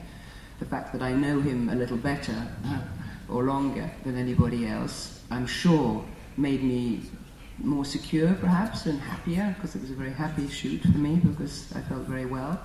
The 0.60 0.66
fact 0.66 0.94
that 0.94 1.02
I 1.02 1.12
know 1.12 1.42
him 1.42 1.70
a 1.70 1.76
little 1.76 1.98
better 1.98 2.48
uh, 2.66 2.82
or 3.28 3.44
longer 3.44 3.92
than 4.04 4.18
anybody 4.18 4.68
else, 4.68 5.22
I'm 5.30 5.46
sure, 5.46 6.06
made 6.38 6.64
me 6.64 7.02
more 7.64 7.86
secure 7.86 8.34
perhaps 8.36 8.86
and 8.86 9.00
happier 9.00 9.56
because 9.56 9.76
it 9.76 9.82
was 9.82 9.92
a 9.92 9.96
very 9.96 10.12
happy 10.12 10.48
shoot 10.50 10.82
for 10.82 10.98
me 10.98 11.16
because 11.16 11.72
I 11.76 11.82
felt 11.82 12.04
very 12.04 12.26
well. 12.26 12.60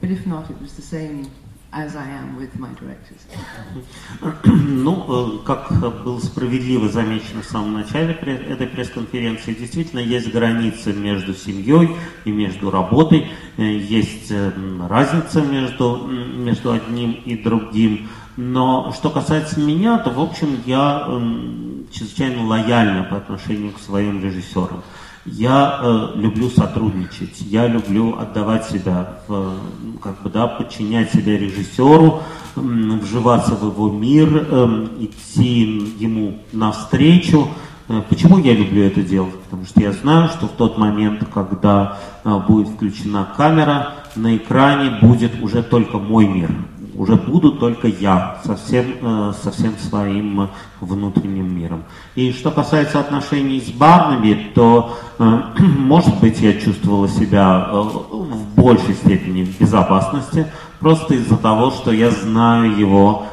But 0.00 0.10
if 0.10 0.26
not, 0.26 0.50
it 0.50 0.60
was 0.60 0.74
the 0.74 0.82
same. 0.82 1.30
Ну, 4.44 5.04
э, 5.08 5.38
как 5.44 5.72
было 6.04 6.20
справедливо 6.20 6.88
замечено 6.88 7.42
в 7.42 7.46
самом 7.46 7.72
начале 7.72 8.14
этой 8.14 8.68
пресс-конференции, 8.68 9.54
действительно 9.54 9.98
есть 9.98 10.30
границы 10.30 10.92
между 10.92 11.34
семьей 11.34 11.96
и 12.24 12.30
между 12.30 12.70
работой, 12.70 13.26
Э, 13.56 13.62
есть 13.62 14.30
э, 14.30 14.50
разница 14.88 15.40
между, 15.40 16.08
между 16.08 16.72
одним 16.72 17.12
и 17.12 17.36
другим. 17.36 18.08
Но 18.36 18.92
что 18.92 19.10
касается 19.10 19.60
меня, 19.60 19.98
то, 19.98 20.10
в 20.10 20.20
общем, 20.20 20.58
я 20.66 21.04
м, 21.06 21.86
чрезвычайно 21.92 22.46
лояльна 22.46 23.04
по 23.04 23.16
отношению 23.16 23.72
к 23.72 23.78
своим 23.78 24.22
режиссерам. 24.22 24.82
Я 25.24 25.78
э, 25.80 26.08
люблю 26.16 26.50
сотрудничать, 26.50 27.40
я 27.40 27.66
люблю 27.66 28.18
отдавать 28.18 28.66
себя, 28.66 29.20
в, 29.26 29.54
ну, 29.82 29.98
как 29.98 30.20
бы, 30.22 30.28
да, 30.28 30.46
подчинять 30.46 31.12
себя 31.12 31.38
режиссеру, 31.38 32.20
м, 32.56 32.98
вживаться 33.00 33.54
в 33.54 33.64
его 33.64 33.90
мир, 33.90 34.36
эм, 34.50 34.90
идти 35.00 35.94
ему 35.98 36.40
навстречу. 36.52 37.48
Э, 37.88 38.02
Почему 38.08 38.38
я 38.38 38.52
люблю 38.52 38.82
это 38.82 39.02
делать? 39.02 39.34
Потому 39.44 39.64
что 39.64 39.80
я 39.80 39.92
знаю, 39.92 40.28
что 40.28 40.46
в 40.46 40.52
тот 40.52 40.76
момент, 40.76 41.24
когда 41.32 41.98
э, 42.24 42.40
будет 42.46 42.68
включена 42.68 43.26
камера, 43.36 43.94
на 44.16 44.36
экране 44.36 44.98
будет 45.00 45.40
уже 45.42 45.62
только 45.62 45.98
мой 45.98 46.26
мир. 46.26 46.50
Уже 46.96 47.16
буду 47.16 47.52
только 47.52 47.88
я 47.88 48.38
со 48.44 48.56
всем, 48.56 48.84
э, 49.00 49.32
со 49.42 49.50
всем 49.50 49.76
своим 49.78 50.48
внутренним 50.80 51.58
миром. 51.58 51.84
И 52.14 52.32
что 52.32 52.52
касается 52.52 53.00
отношений 53.00 53.60
с 53.60 53.70
Барнаби, 53.70 54.52
то, 54.54 54.96
э, 55.18 55.40
может 55.78 56.20
быть, 56.20 56.40
я 56.40 56.52
чувствовала 56.54 57.08
себя 57.08 57.68
э, 57.68 57.80
в 57.80 58.54
большей 58.54 58.94
степени 58.94 59.42
в 59.44 59.58
безопасности, 59.58 60.46
просто 60.78 61.14
из-за 61.14 61.36
того, 61.36 61.72
что 61.72 61.90
я 61.90 62.10
знаю 62.10 62.76
его 62.76 63.26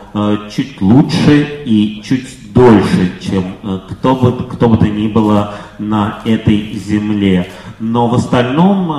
чуть 0.54 0.82
лучше 0.82 1.64
и 1.66 2.02
чуть 2.04 2.54
дольше, 2.54 3.14
чем 3.22 3.56
кто 3.90 4.14
бы, 4.14 4.44
кто 4.44 4.68
бы 4.68 4.76
то 4.76 4.90
ни 4.90 5.08
было 5.08 5.54
на 5.80 6.20
этой 6.26 6.74
земле. 6.74 7.50
Но 7.80 8.10
в 8.10 8.16
остальном 8.16 8.92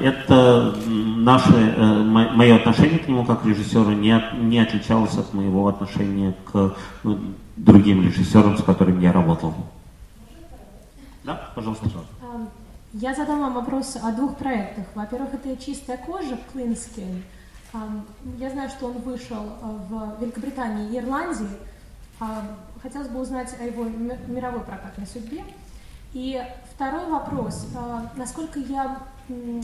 это 0.00 0.76
наше, 1.24 1.52
э, 1.52 2.02
мо- 2.02 2.30
мое 2.32 2.56
отношение 2.56 2.98
к 2.98 3.08
нему 3.08 3.24
как 3.24 3.44
режиссеру 3.44 3.90
не, 3.92 4.12
от- 4.12 4.34
не 4.34 4.58
отличалось 4.58 5.16
от 5.18 5.32
моего 5.34 5.68
отношения 5.68 6.34
к 6.52 6.74
э, 7.04 7.16
другим 7.56 8.02
режиссерам, 8.02 8.56
с 8.58 8.62
которыми 8.62 9.02
я 9.02 9.12
работал. 9.12 9.54
Да, 11.24 11.50
пожалуйста. 11.54 11.86
Ам, 12.22 12.48
Я 12.92 13.14
задам 13.14 13.40
вам 13.40 13.54
вопрос 13.54 13.96
о 14.02 14.10
двух 14.12 14.36
проектах. 14.36 14.84
Во-первых, 14.94 15.34
это 15.34 15.56
«Чистая 15.56 15.96
кожа» 15.98 16.38
Skin. 16.54 17.22
Ам, 17.72 18.04
Я 18.38 18.50
знаю, 18.50 18.68
что 18.70 18.86
он 18.86 18.94
вышел 18.98 19.36
а, 19.62 19.66
в 19.88 20.20
Великобритании 20.20 20.90
и 20.92 20.98
Ирландии. 20.98 21.46
Хотелось 22.82 23.08
бы 23.08 23.20
узнать 23.20 23.54
о 23.60 23.64
его 23.64 23.84
ми- 23.84 24.18
мировой 24.26 24.60
прокатной 24.60 25.06
судьбе. 25.06 25.42
И 26.12 26.42
второй 26.74 27.06
вопрос. 27.10 27.66
А, 27.76 28.10
Насколько 28.16 28.58
я 28.58 28.98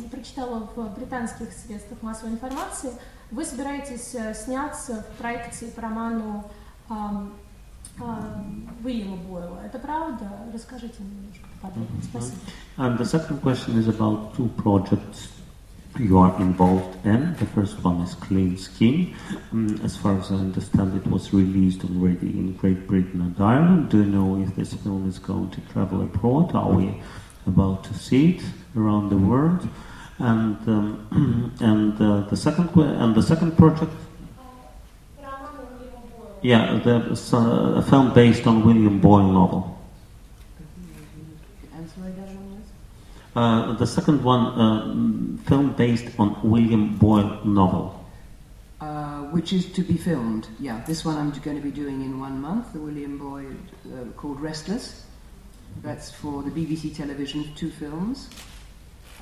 прочитала 0.09 0.67
в 0.75 0.95
британских 0.95 1.51
средствах 1.53 2.01
массовой 2.01 2.33
информации, 2.33 2.91
вы 3.31 3.45
собираетесь 3.45 4.13
э, 4.15 4.33
сняться 4.33 5.03
в 5.03 5.17
проекте 5.17 5.67
по 5.67 5.81
роману 5.81 6.43
ам, 6.89 7.33
ам, 7.99 8.67
Уильяма 8.83 9.17
Бойла. 9.17 9.59
Это 9.65 9.79
правда? 9.79 10.29
Расскажите 10.53 10.95
мне 10.99 11.15
немножко 11.15 11.47
поподробнее. 11.61 12.03
Спасибо. 12.03 12.37
And 12.77 12.97
the 12.97 13.05
second 13.05 13.41
question 13.41 13.77
is 13.77 13.87
about 13.87 14.35
two 14.35 14.49
projects 14.57 15.29
you 15.99 16.17
are 16.17 16.35
involved 16.39 16.95
in. 17.05 17.35
The 17.39 17.45
first 17.45 17.83
one 17.83 18.01
is 18.01 18.15
Clean 18.15 18.57
Skin. 18.57 19.13
Um, 19.51 19.79
as 19.83 19.95
far 19.95 20.17
as 20.17 20.31
I 20.31 20.35
understand, 20.35 20.95
it 20.95 21.07
was 21.07 21.33
released 21.33 21.83
already 21.83 22.29
in 22.29 22.53
Great 22.53 22.87
Britain 22.87 23.21
and 23.21 23.35
Ireland. 23.39 23.89
Do 23.89 23.97
you 23.99 24.05
know 24.05 24.41
if 24.41 24.55
this 24.55 24.73
film 24.73 25.07
is 25.07 25.19
going 25.19 25.51
to 25.51 25.61
travel 25.71 26.01
abroad? 26.01 26.55
Are 26.55 26.71
we 26.71 27.01
about 27.45 27.83
to 27.85 27.93
see 27.93 28.31
it 28.31 28.43
Around 28.76 29.10
the 29.10 29.16
world? 29.16 29.68
And 30.18 30.56
um, 30.68 31.52
and 31.60 32.00
uh, 32.00 32.28
the 32.30 32.36
second 32.36 32.70
and 32.76 33.14
the 33.14 33.22
second 33.22 33.56
project. 33.56 33.92
Yeah, 36.42 36.78
the, 36.84 37.18
uh, 37.32 37.80
a 37.80 37.82
film 37.82 38.14
based 38.14 38.46
on 38.46 38.64
William 38.64 39.00
Boyle 39.00 39.32
novel. 39.32 39.76
Uh, 43.34 43.74
the 43.74 43.86
second 43.86 44.24
one, 44.24 44.46
uh, 44.58 45.44
film 45.44 45.74
based 45.74 46.06
on 46.18 46.40
William 46.42 46.96
Boyle 46.96 47.44
novel. 47.44 47.92
Uh, 48.80 49.22
which 49.32 49.52
is 49.52 49.66
to 49.72 49.82
be 49.82 49.96
filmed. 49.96 50.48
Yeah, 50.58 50.82
this 50.86 51.04
one 51.04 51.16
I'm 51.16 51.30
going 51.30 51.56
to 51.56 51.62
be 51.62 51.70
doing 51.70 52.00
in 52.00 52.18
one 52.18 52.40
month. 52.40 52.72
The 52.72 52.78
William 52.78 53.18
Boyle 53.18 53.52
uh, 53.92 54.04
called 54.16 54.40
Restless. 54.40 55.04
That's 55.82 56.10
for 56.10 56.42
the 56.42 56.50
BBC 56.50 56.96
television, 56.96 57.52
two 57.54 57.70
films. 57.70 58.30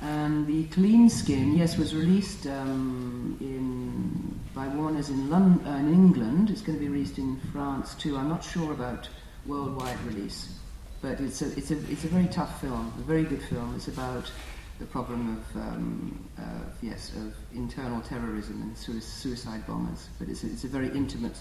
And 0.01 0.45
the 0.45 0.65
Clean 0.65 1.09
Skin, 1.09 1.55
yes, 1.55 1.77
was 1.77 1.95
released 1.95 2.45
um, 2.47 3.37
in 3.39 4.39
by 4.53 4.67
Warner's 4.69 5.09
in 5.09 5.29
London, 5.29 5.65
uh, 5.67 5.77
in 5.77 5.93
England. 5.93 6.49
It's 6.49 6.61
going 6.61 6.77
to 6.77 6.83
be 6.83 6.89
released 6.89 7.17
in 7.17 7.39
France 7.51 7.93
too. 7.95 8.17
I'm 8.17 8.29
not 8.29 8.43
sure 8.43 8.71
about 8.71 9.09
worldwide 9.45 9.99
release. 10.03 10.57
But 11.01 11.19
it's 11.19 11.41
a, 11.41 11.57
it's, 11.57 11.71
a, 11.71 11.77
it's 11.91 12.05
a 12.05 12.07
very 12.07 12.27
tough 12.27 12.61
film, 12.61 12.93
a 12.97 13.03
very 13.03 13.23
good 13.23 13.41
film. 13.43 13.75
It's 13.75 13.89
about 13.89 14.31
the 14.79 14.85
problem 14.85 15.37
of, 15.37 15.61
um, 15.61 16.29
uh, 16.37 16.41
yes, 16.81 17.11
of 17.15 17.35
internal 17.53 18.01
terrorism 18.01 18.61
and 18.61 18.77
suicide 19.03 19.67
bombers. 19.67 20.09
But 20.19 20.29
it's 20.29 20.43
a, 20.43 20.47
it's 20.47 20.63
a 20.63 20.67
very 20.67 20.89
intimate, 20.89 21.37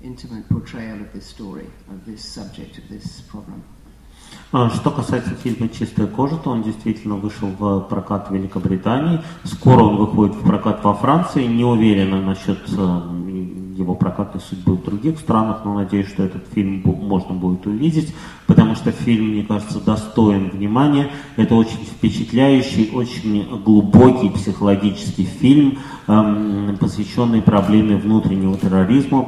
intimate 0.00 0.48
portrayal 0.48 1.00
of 1.00 1.12
this 1.12 1.26
story, 1.26 1.66
of 1.90 2.06
this 2.06 2.24
subject, 2.24 2.78
of 2.78 2.88
this 2.88 3.20
problem. 3.22 3.62
Что 4.50 4.90
касается 4.90 5.34
фильма 5.34 5.68
«Чистая 5.68 6.06
кожа», 6.06 6.36
то 6.36 6.48
он 6.50 6.62
действительно 6.62 7.16
вышел 7.16 7.48
в 7.58 7.80
прокат 7.80 8.30
в 8.30 8.34
Великобритании. 8.34 9.20
Скоро 9.44 9.82
он 9.82 9.96
выходит 9.96 10.36
в 10.36 10.42
прокат 10.42 10.82
во 10.82 10.94
Франции. 10.94 11.44
Не 11.44 11.64
уверена 11.64 12.22
насчет 12.22 12.58
его 13.78 13.94
прокатной 13.94 14.40
судьбы 14.40 14.76
в 14.76 14.84
других 14.84 15.18
странах, 15.18 15.60
но 15.66 15.74
надеюсь, 15.74 16.08
что 16.08 16.22
этот 16.22 16.48
фильм 16.48 16.82
можно 16.84 17.34
будет 17.34 17.66
увидеть, 17.66 18.14
потому 18.46 18.74
что 18.74 18.90
фильм, 18.90 19.32
мне 19.32 19.44
кажется, 19.44 19.80
достоин 19.80 20.48
внимания. 20.50 21.10
Это 21.36 21.54
очень 21.54 21.84
впечатляющий, 21.84 22.90
очень 22.94 23.62
глубокий 23.62 24.30
психологический 24.30 25.24
фильм, 25.24 25.78
эм, 26.06 26.76
посвященный 26.80 27.42
проблеме 27.42 27.96
внутреннего 27.96 28.56
терроризма, 28.56 29.22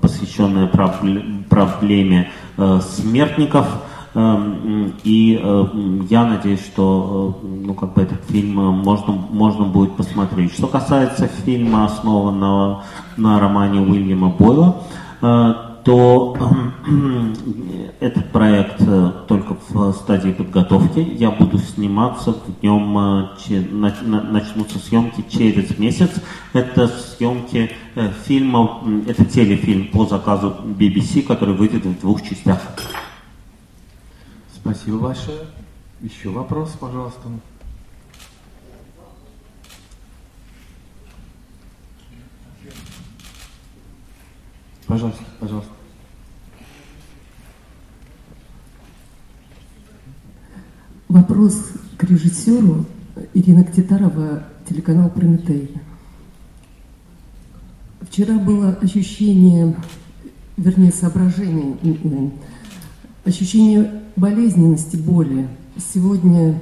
посвященный 0.00 0.68
проблеме 0.68 2.30
э, 2.56 2.80
смертников– 2.80 3.66
и 4.14 5.40
э, 5.42 5.64
я 6.10 6.26
надеюсь, 6.26 6.60
что 6.60 7.40
э, 7.42 7.46
ну, 7.46 7.72
как 7.72 7.94
бы 7.94 8.02
этот 8.02 8.22
фильм 8.28 8.60
э, 8.60 8.70
можно, 8.70 9.14
можно 9.14 9.64
будет 9.64 9.96
посмотреть. 9.96 10.52
Что 10.52 10.66
касается 10.66 11.28
фильма, 11.28 11.86
основанного 11.86 12.84
на 13.16 13.40
романе 13.40 13.80
Уильяма 13.80 14.28
Бойла, 14.28 14.82
то 15.84 16.36
этот 18.00 18.30
проект 18.30 18.78
только 19.26 19.56
в 19.68 19.92
стадии 19.92 20.30
подготовки. 20.30 21.00
Я 21.00 21.30
буду 21.30 21.58
сниматься 21.58 22.32
в 22.32 22.62
нем, 22.62 22.92
начнутся 24.32 24.78
съемки 24.78 25.24
через 25.28 25.78
месяц. 25.78 26.10
Это 26.52 26.88
съемки 26.88 27.70
фильма, 28.24 28.82
это 29.08 29.24
телефильм 29.24 29.88
по 29.92 30.06
заказу 30.06 30.54
BBC, 30.64 31.22
который 31.22 31.54
выйдет 31.54 31.84
в 31.84 32.00
двух 32.00 32.22
частях. 32.22 32.60
Спасибо 34.62 34.98
большое. 34.98 35.40
Еще 36.00 36.30
вопрос, 36.30 36.76
пожалуйста. 36.78 37.20
Пожалуйста, 44.86 45.24
пожалуйста. 45.40 45.72
Вопрос 51.08 51.72
к 51.98 52.04
режиссеру 52.04 52.86
Ирина 53.34 53.64
Ктитарова, 53.64 54.44
телеканал 54.68 55.10
«Прометей». 55.10 55.74
Вчера 58.02 58.38
было 58.38 58.70
ощущение, 58.80 59.76
вернее, 60.56 60.92
соображение, 60.92 61.76
ощущение 63.24 64.02
болезненности 64.16 64.96
боли. 64.96 65.48
Сегодня 65.76 66.60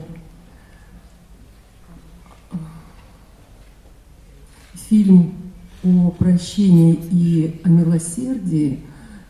фильм 4.89 5.35
о 5.83 6.11
прощении 6.11 6.95
и 7.11 7.61
о 7.65 7.69
милосердии, 7.69 8.81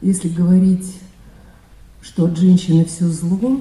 если 0.00 0.28
говорить, 0.28 0.98
что 2.02 2.26
от 2.26 2.36
женщины 2.36 2.84
все 2.84 3.06
зло, 3.06 3.60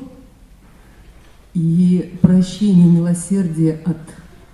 и 1.53 2.17
прощение 2.21 2.87
и 2.87 2.91
милосердие 2.91 3.81
от 3.85 3.97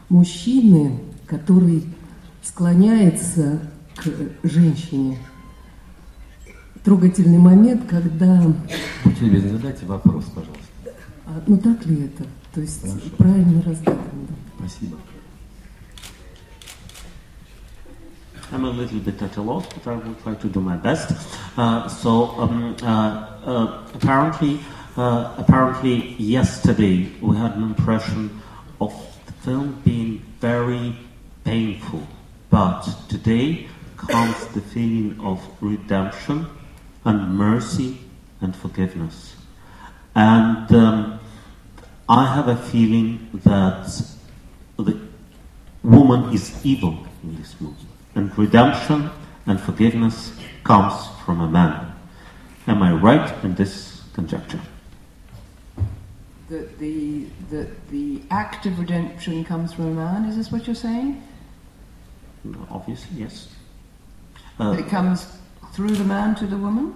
мужчины, 0.09 0.99
который 1.25 1.83
склоняется 2.41 3.59
к 3.95 4.07
женщине– 4.43 5.17
трогательный 6.85 7.39
момент, 7.39 7.83
когда... 7.89 8.41
Будьте 9.03 9.25
любезны, 9.25 9.49
задайте 9.49 9.85
вопрос, 9.87 10.25
пожалуйста. 10.25 10.63
А, 11.25 11.41
ну 11.47 11.57
так 11.57 11.83
ли 11.87 12.05
это? 12.05 12.23
То 12.53 12.61
есть 12.61 12.81
Хорошо. 12.81 13.09
правильно 13.17 13.61
разгадано. 13.63 14.27
Спасибо. 14.59 14.97
I'm 18.51 18.63
a 18.63 18.69
little 18.69 18.99
bit 18.99 19.19
at 19.23 19.35
a 19.37 19.41
loss, 19.41 19.65
but 19.73 19.87
I 19.87 19.95
will 19.95 20.15
try 20.23 20.35
to 20.35 20.47
do 20.47 20.61
my 20.61 20.77
best. 20.77 21.11
Uh, 21.57 21.87
so 21.87 22.29
um, 22.37 22.75
uh, 22.83 22.85
uh, 23.43 23.83
apparently, 23.95 24.59
uh, 24.95 25.33
apparently 25.39 26.15
yesterday 26.19 27.11
we 27.21 27.35
had 27.35 27.57
an 27.57 27.63
impression 27.63 28.29
of 28.79 28.93
the 29.25 29.33
film 29.43 29.81
being 29.83 30.21
very 30.39 30.95
painful, 31.43 32.03
but 32.51 32.87
today 33.09 33.67
comes 33.97 34.45
the 34.53 34.61
feeling 34.61 35.19
of 35.21 35.41
redemption 35.59 36.45
and 37.05 37.37
mercy 37.37 37.99
and 38.41 38.55
forgiveness. 38.55 39.35
And 40.15 40.73
um, 40.73 41.19
I 42.09 42.33
have 42.33 42.47
a 42.47 42.55
feeling 42.55 43.29
that 43.45 43.89
the 44.77 44.99
woman 45.83 46.33
is 46.33 46.65
evil 46.65 47.05
in 47.23 47.35
this 47.37 47.55
movie, 47.61 47.87
and 48.15 48.35
redemption 48.37 49.09
and 49.45 49.59
forgiveness 49.61 50.33
comes 50.63 51.07
from 51.23 51.41
a 51.41 51.47
man. 51.47 51.93
Am 52.67 52.81
I 52.81 52.91
right 52.91 53.43
in 53.43 53.55
this 53.55 54.01
conjecture? 54.13 54.59
That 56.49 56.77
the, 56.79 57.25
the, 57.49 57.67
the 57.91 58.21
act 58.31 58.65
of 58.65 58.79
redemption 58.79 59.43
comes 59.43 59.73
from 59.73 59.85
a 59.85 59.91
man, 59.91 60.25
is 60.25 60.37
this 60.37 60.51
what 60.51 60.65
you're 60.65 60.75
saying? 60.75 61.21
Obviously, 62.69 63.17
yes. 63.17 63.49
Uh, 64.59 64.75
it 64.79 64.87
comes 64.87 65.27
through 65.75 65.95
the 65.95 66.05
man 66.05 66.35
to 66.35 66.47
the 66.47 66.57
woman? 66.57 66.93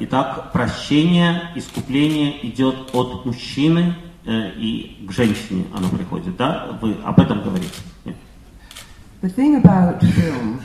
Итак, 0.00 0.52
прощение, 0.52 1.50
искупление 1.56 2.46
идет 2.48 2.94
от 2.94 3.26
мужчины 3.26 3.94
и 4.24 5.04
к 5.06 5.12
женщине 5.12 5.66
оно 5.74 5.88
приходит, 5.88 6.36
да? 6.36 6.78
Вы 6.80 6.94
об 7.04 7.20
этом 7.20 7.42
говорите? 7.42 7.74
Нет. 8.04 8.16
The 9.20 9.28
thing 9.28 9.56
about 9.56 10.00
film 10.00 10.60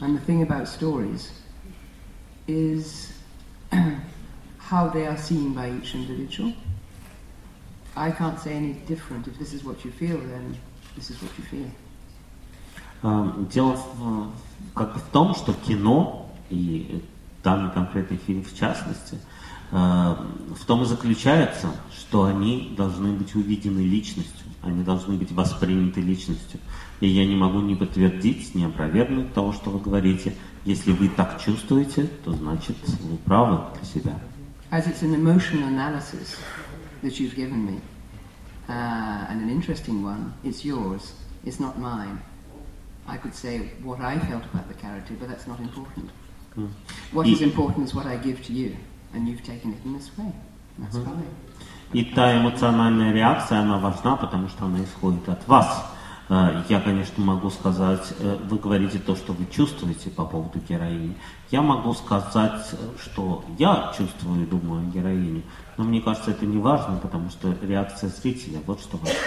and 0.00 0.16
the 0.16 0.20
thing 0.24 0.42
about 0.42 0.68
stories 0.68 1.32
is 2.46 3.12
how 4.58 4.88
they 4.88 5.06
are 5.06 5.16
seen 5.16 5.54
by 5.54 5.70
each 5.70 5.94
individual. 5.94 6.52
I 7.96 8.10
can't 8.10 8.38
say 8.38 8.54
any 8.54 8.74
different. 8.86 9.26
If 9.26 9.38
this 9.38 9.52
is 9.52 9.64
what 9.64 9.84
you 9.84 9.90
feel, 9.90 10.18
then 10.18 10.56
this 10.96 11.10
is 11.10 11.20
what 11.22 11.32
you 11.38 11.44
feel. 11.44 11.70
Дело 13.50 13.78
как 14.74 14.96
в 14.96 15.10
том, 15.10 15.34
что 15.34 15.52
кино 15.54 16.21
и 16.52 17.02
данный 17.42 17.70
конкретный 17.72 18.18
фильм 18.18 18.44
в 18.44 18.54
частности, 18.56 19.18
в 19.70 20.64
том 20.66 20.82
и 20.82 20.84
заключается, 20.84 21.68
что 21.96 22.24
они 22.24 22.74
должны 22.76 23.12
быть 23.12 23.34
увидены 23.34 23.80
личностью, 23.80 24.46
они 24.62 24.84
должны 24.84 25.16
быть 25.16 25.32
восприняты 25.32 26.00
личностью. 26.00 26.60
И 27.00 27.08
я 27.08 27.24
не 27.24 27.34
могу 27.34 27.60
ни 27.60 27.74
подтвердить, 27.74 28.54
ни 28.54 28.64
опровергнуть 28.64 29.32
того, 29.32 29.52
что 29.52 29.70
вы 29.70 29.80
говорите. 29.80 30.34
Если 30.64 30.92
вы 30.92 31.08
так 31.08 31.40
чувствуете, 31.42 32.08
то 32.24 32.32
значит 32.32 32.76
вы 33.00 33.16
правы 33.16 33.60
для 33.74 33.84
себя. 33.84 34.20
As 34.70 34.86
it's 34.86 35.02
an 35.02 35.14
emotional 35.14 35.66
analysis 35.66 36.38
that 37.02 37.18
you've 37.18 37.34
given 37.34 37.66
me. 37.66 37.80
uh, 38.68 39.26
and 39.28 39.40
an 39.42 39.50
interesting 39.50 40.02
one, 40.02 40.34
it's 40.44 40.64
yours. 40.64 41.12
It's 41.44 41.60
not 41.60 41.78
mine. 41.78 42.20
I 43.06 43.16
could 43.16 43.34
say 43.34 43.70
what 43.82 44.00
I 44.00 44.18
felt 44.18 44.44
about 44.44 44.68
the 44.68 44.74
character, 44.74 45.14
but 45.18 45.28
that's 45.28 45.46
not 45.46 45.58
important. 45.60 46.10
What 47.12 47.26
И- 47.26 47.32
is 47.34 47.40
important 47.42 47.88
is 47.88 47.94
what 47.94 48.06
I 48.06 48.16
give 48.16 48.42
to 48.46 48.52
you, 48.52 48.76
and 49.14 49.26
you've 49.28 49.42
taken 49.42 49.72
it 49.72 49.78
in 49.84 49.94
this 49.96 50.10
way. 50.18 50.32
That's 50.78 50.96
fine. 50.96 51.24
И 51.92 52.04
та 52.04 52.40
эмоциональная 52.40 53.12
реакция, 53.12 53.60
она 53.60 53.78
важна, 53.78 54.16
потому 54.16 54.48
что 54.48 54.64
она 54.64 54.82
исходит 54.82 55.28
от 55.28 55.46
вас. 55.46 55.86
Э, 56.30 56.62
Я, 56.68 56.80
конечно, 56.80 57.22
могу 57.22 57.50
сказать, 57.50 58.14
э, 58.18 58.38
вы 58.48 58.58
говорите 58.58 58.98
то, 58.98 59.14
что 59.16 59.34
вы 59.34 59.44
чувствуете 59.50 60.08
по 60.10 60.24
поводу 60.24 60.58
героини. 60.66 61.14
Я 61.50 61.60
могу 61.60 61.92
сказать, 61.92 62.66
э, 62.72 62.76
что 63.02 63.44
я 63.58 63.92
чувствую 63.96 64.42
и 64.44 64.46
думаю 64.46 64.88
о 64.88 64.90
героине. 64.90 65.42
Но 65.76 65.84
мне 65.84 66.00
кажется, 66.00 66.30
это 66.30 66.46
не 66.46 66.56
важно, 66.58 66.96
потому 66.96 67.28
что 67.28 67.54
реакция 67.60 68.08
зрителя, 68.08 68.60
вот 68.66 68.80
что 68.80 68.96
важно. 68.96 69.14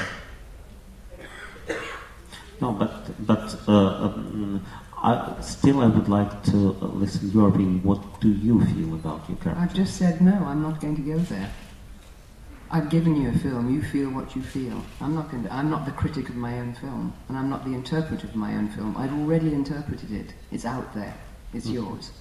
No, 2.61 2.71
but, 2.71 3.13
but 3.19 3.59
uh, 3.67 4.13
I, 5.04 5.34
still 5.40 5.80
I 5.80 5.86
would 5.86 6.08
like 6.08 6.42
to 6.52 6.76
uh, 6.82 6.86
listen 6.86 7.30
your 7.32 7.48
opinion. 7.48 7.80
What 7.82 8.20
do 8.20 8.28
you 8.28 8.60
feel 8.66 8.94
about 8.94 9.20
your 9.28 9.38
character? 9.38 9.62
I've 9.62 9.72
just 9.74 9.96
said 9.96 10.20
no, 10.20 10.34
I'm 10.44 10.62
not 10.62 10.80
going 10.80 10.96
to 10.96 11.02
go 11.02 11.18
there. 11.18 11.48
I've 12.72 12.88
given 12.88 13.16
you 13.16 13.30
a 13.30 13.32
film, 13.32 13.74
you 13.74 13.82
feel 13.82 14.10
what 14.10 14.36
you 14.36 14.42
feel. 14.42 14.80
I'm 15.00 15.14
not 15.14 15.28
going 15.30 15.42
to, 15.44 15.52
I'm 15.52 15.70
not 15.70 15.86
the 15.86 15.90
critic 15.92 16.28
of 16.28 16.36
my 16.36 16.60
own 16.60 16.74
film, 16.74 17.12
and 17.28 17.36
I'm 17.36 17.48
not 17.50 17.64
the 17.64 17.72
interpreter 17.74 18.26
of 18.28 18.36
my 18.36 18.54
own 18.54 18.68
film. 18.68 18.94
I've 18.96 19.12
already 19.12 19.52
interpreted 19.52 20.12
it. 20.12 20.34
It's 20.52 20.64
out 20.64 20.92
there. 20.94 21.14
It's 21.52 21.66
yours. 21.68 22.12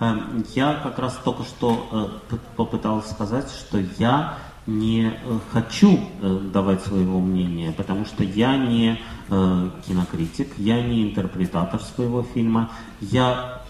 Эм, 0.00 0.44
Я 0.54 0.80
как 0.82 0.98
раз 0.98 1.18
только 1.22 1.44
что 1.44 2.22
э, 2.30 2.30
п- 2.30 2.40
попытался 2.56 3.10
сказать, 3.10 3.50
что 3.50 3.78
я 3.98 4.38
не 4.67 5.07
э, 5.07 5.39
хочу 5.51 5.97
э, 6.21 6.39
давать 6.53 6.83
своего 6.83 7.19
мнения, 7.19 7.71
потому 7.71 8.05
что 8.05 8.23
я 8.23 8.57
не 8.57 8.99
э, 9.29 9.69
кинокритик, 9.87 10.49
я 10.57 10.81
не 10.81 11.09
интерпретатор 11.09 11.81
своего 11.81 12.21
фильма. 12.21 12.69
Я 12.99 13.63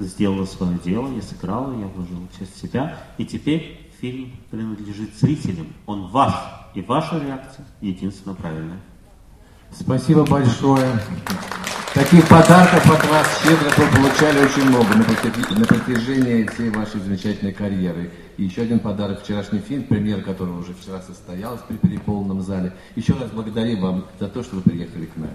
сделала 0.00 0.46
свое 0.46 0.78
дело, 0.78 1.12
я 1.14 1.22
сыграла, 1.22 1.72
я 1.78 1.86
вложила 1.86 2.26
часть 2.38 2.60
себя, 2.60 2.98
и 3.18 3.24
теперь 3.24 3.90
фильм 4.00 4.32
принадлежит 4.50 5.14
зрителям. 5.16 5.66
Он 5.86 6.06
ваш, 6.08 6.34
и 6.74 6.80
ваша 6.82 7.18
реакция 7.18 7.66
единственно 7.80 8.34
правильная. 8.34 8.80
Спасибо 9.70 10.24
большое. 10.24 10.98
Таких 11.94 12.28
подарков 12.28 12.84
от 12.90 13.06
вас 13.10 13.26
щедро 13.42 13.70
вы 13.76 13.96
получали 13.96 14.44
очень 14.44 14.68
много 14.68 14.94
на 14.94 15.64
протяжении, 15.64 16.46
всей 16.46 16.70
вашей 16.70 17.00
замечательной 17.00 17.52
карьеры. 17.52 18.10
И 18.36 18.44
еще 18.44 18.62
один 18.62 18.78
подарок, 18.78 19.22
вчерашний 19.22 19.58
фильм, 19.58 19.84
премьера 19.84 20.20
которого 20.20 20.60
уже 20.60 20.74
вчера 20.74 21.00
состоялась 21.00 21.60
при 21.66 21.76
переполненном 21.76 22.42
зале. 22.42 22.72
Еще 22.94 23.14
раз 23.14 23.30
благодарим 23.32 23.80
вам 23.80 24.04
за 24.20 24.28
то, 24.28 24.42
что 24.42 24.56
вы 24.56 24.62
приехали 24.62 25.06
к 25.06 25.16
нам. 25.16 25.30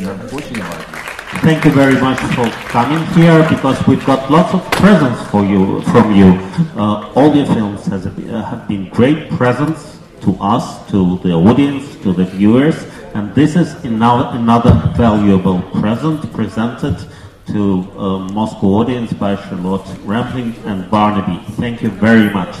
Нам 0.00 0.16
очень 0.32 0.56
важно. 0.56 1.18
Thank 1.42 1.64
you 1.64 1.72
very 1.72 2.00
much 2.00 2.18
for 2.34 2.50
coming 2.72 3.04
here 3.14 3.46
because 3.50 3.76
we've 3.86 4.04
got 4.06 4.30
lots 4.30 4.54
of 4.54 4.62
presents 4.70 5.20
for 5.30 5.44
you 5.44 5.82
from 5.82 6.14
you. 6.14 6.38
Uh, 6.74 7.12
all 7.14 7.34
your 7.34 7.46
films 7.46 7.84
has, 7.86 8.06
uh, 8.06 8.10
have 8.50 8.66
been 8.66 8.88
great 8.88 9.28
presents 9.30 9.98
to 10.22 10.36
us, 10.40 10.64
to 10.90 11.18
the 11.22 11.32
audience, 11.32 11.84
to 12.02 12.12
the 12.12 12.24
viewers, 12.24 12.76
and 13.13 13.33
this 13.35 13.55
is 13.55 13.73
another, 13.83 14.37
another 14.37 14.73
valuable 14.95 15.61
present 15.79 16.31
presented 16.33 16.97
to 17.47 17.87
uh, 17.97 18.19
Moscow 18.31 18.67
audience 18.79 19.13
by 19.13 19.35
Charlotte 19.35 19.85
Rampling 20.05 20.55
and 20.65 20.89
Barnaby. 20.89 21.39
Thank 21.53 21.81
you 21.81 21.89
very 21.89 22.29
much. 22.31 22.55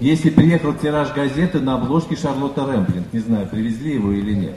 Если 0.00 0.30
приехал 0.30 0.72
тираж 0.72 1.12
газеты 1.12 1.60
на 1.60 1.74
обложке 1.74 2.16
Шарлотта 2.16 2.64
Рэмплинг, 2.64 3.12
не 3.12 3.18
знаю, 3.18 3.46
привезли 3.46 3.94
его 3.94 4.12
или 4.12 4.34
нет. 4.34 4.56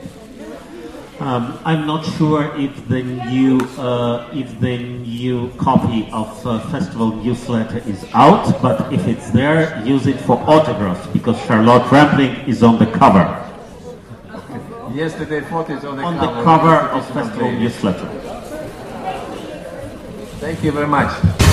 Um, 1.20 1.58
I'm 1.64 1.86
not 1.86 2.04
sure 2.18 2.50
if 2.56 2.88
the 2.88 3.02
new 3.02 3.60
uh, 3.78 4.26
if 4.32 4.58
the 4.58 4.78
new 4.78 5.48
copy 5.58 6.08
of 6.12 6.44
uh, 6.44 6.58
festival 6.70 7.14
newsletter 7.14 7.78
is 7.86 8.04
out, 8.14 8.60
but 8.60 8.92
if 8.92 9.06
it's 9.06 9.30
there, 9.30 9.80
use 9.84 10.08
it 10.08 10.18
for 10.20 10.42
autographs 10.48 11.06
because 11.12 11.38
Charlotte 11.46 11.88
Rampling 11.92 12.48
is 12.48 12.64
on 12.64 12.78
the 12.78 12.86
cover 12.86 13.44
Yesterday 14.93 15.41
is 15.69 15.85
on 15.85 15.97
the 15.97 16.03
on 16.03 16.17
cover, 16.17 16.35
the 16.35 16.43
cover 16.43 16.75
of 16.89 17.07
of 17.07 17.13
festival 17.13 17.51
newsletter. 17.51 18.07
Thank 20.39 20.63
you 20.63 20.71
very 20.71 20.87
much. 20.87 21.48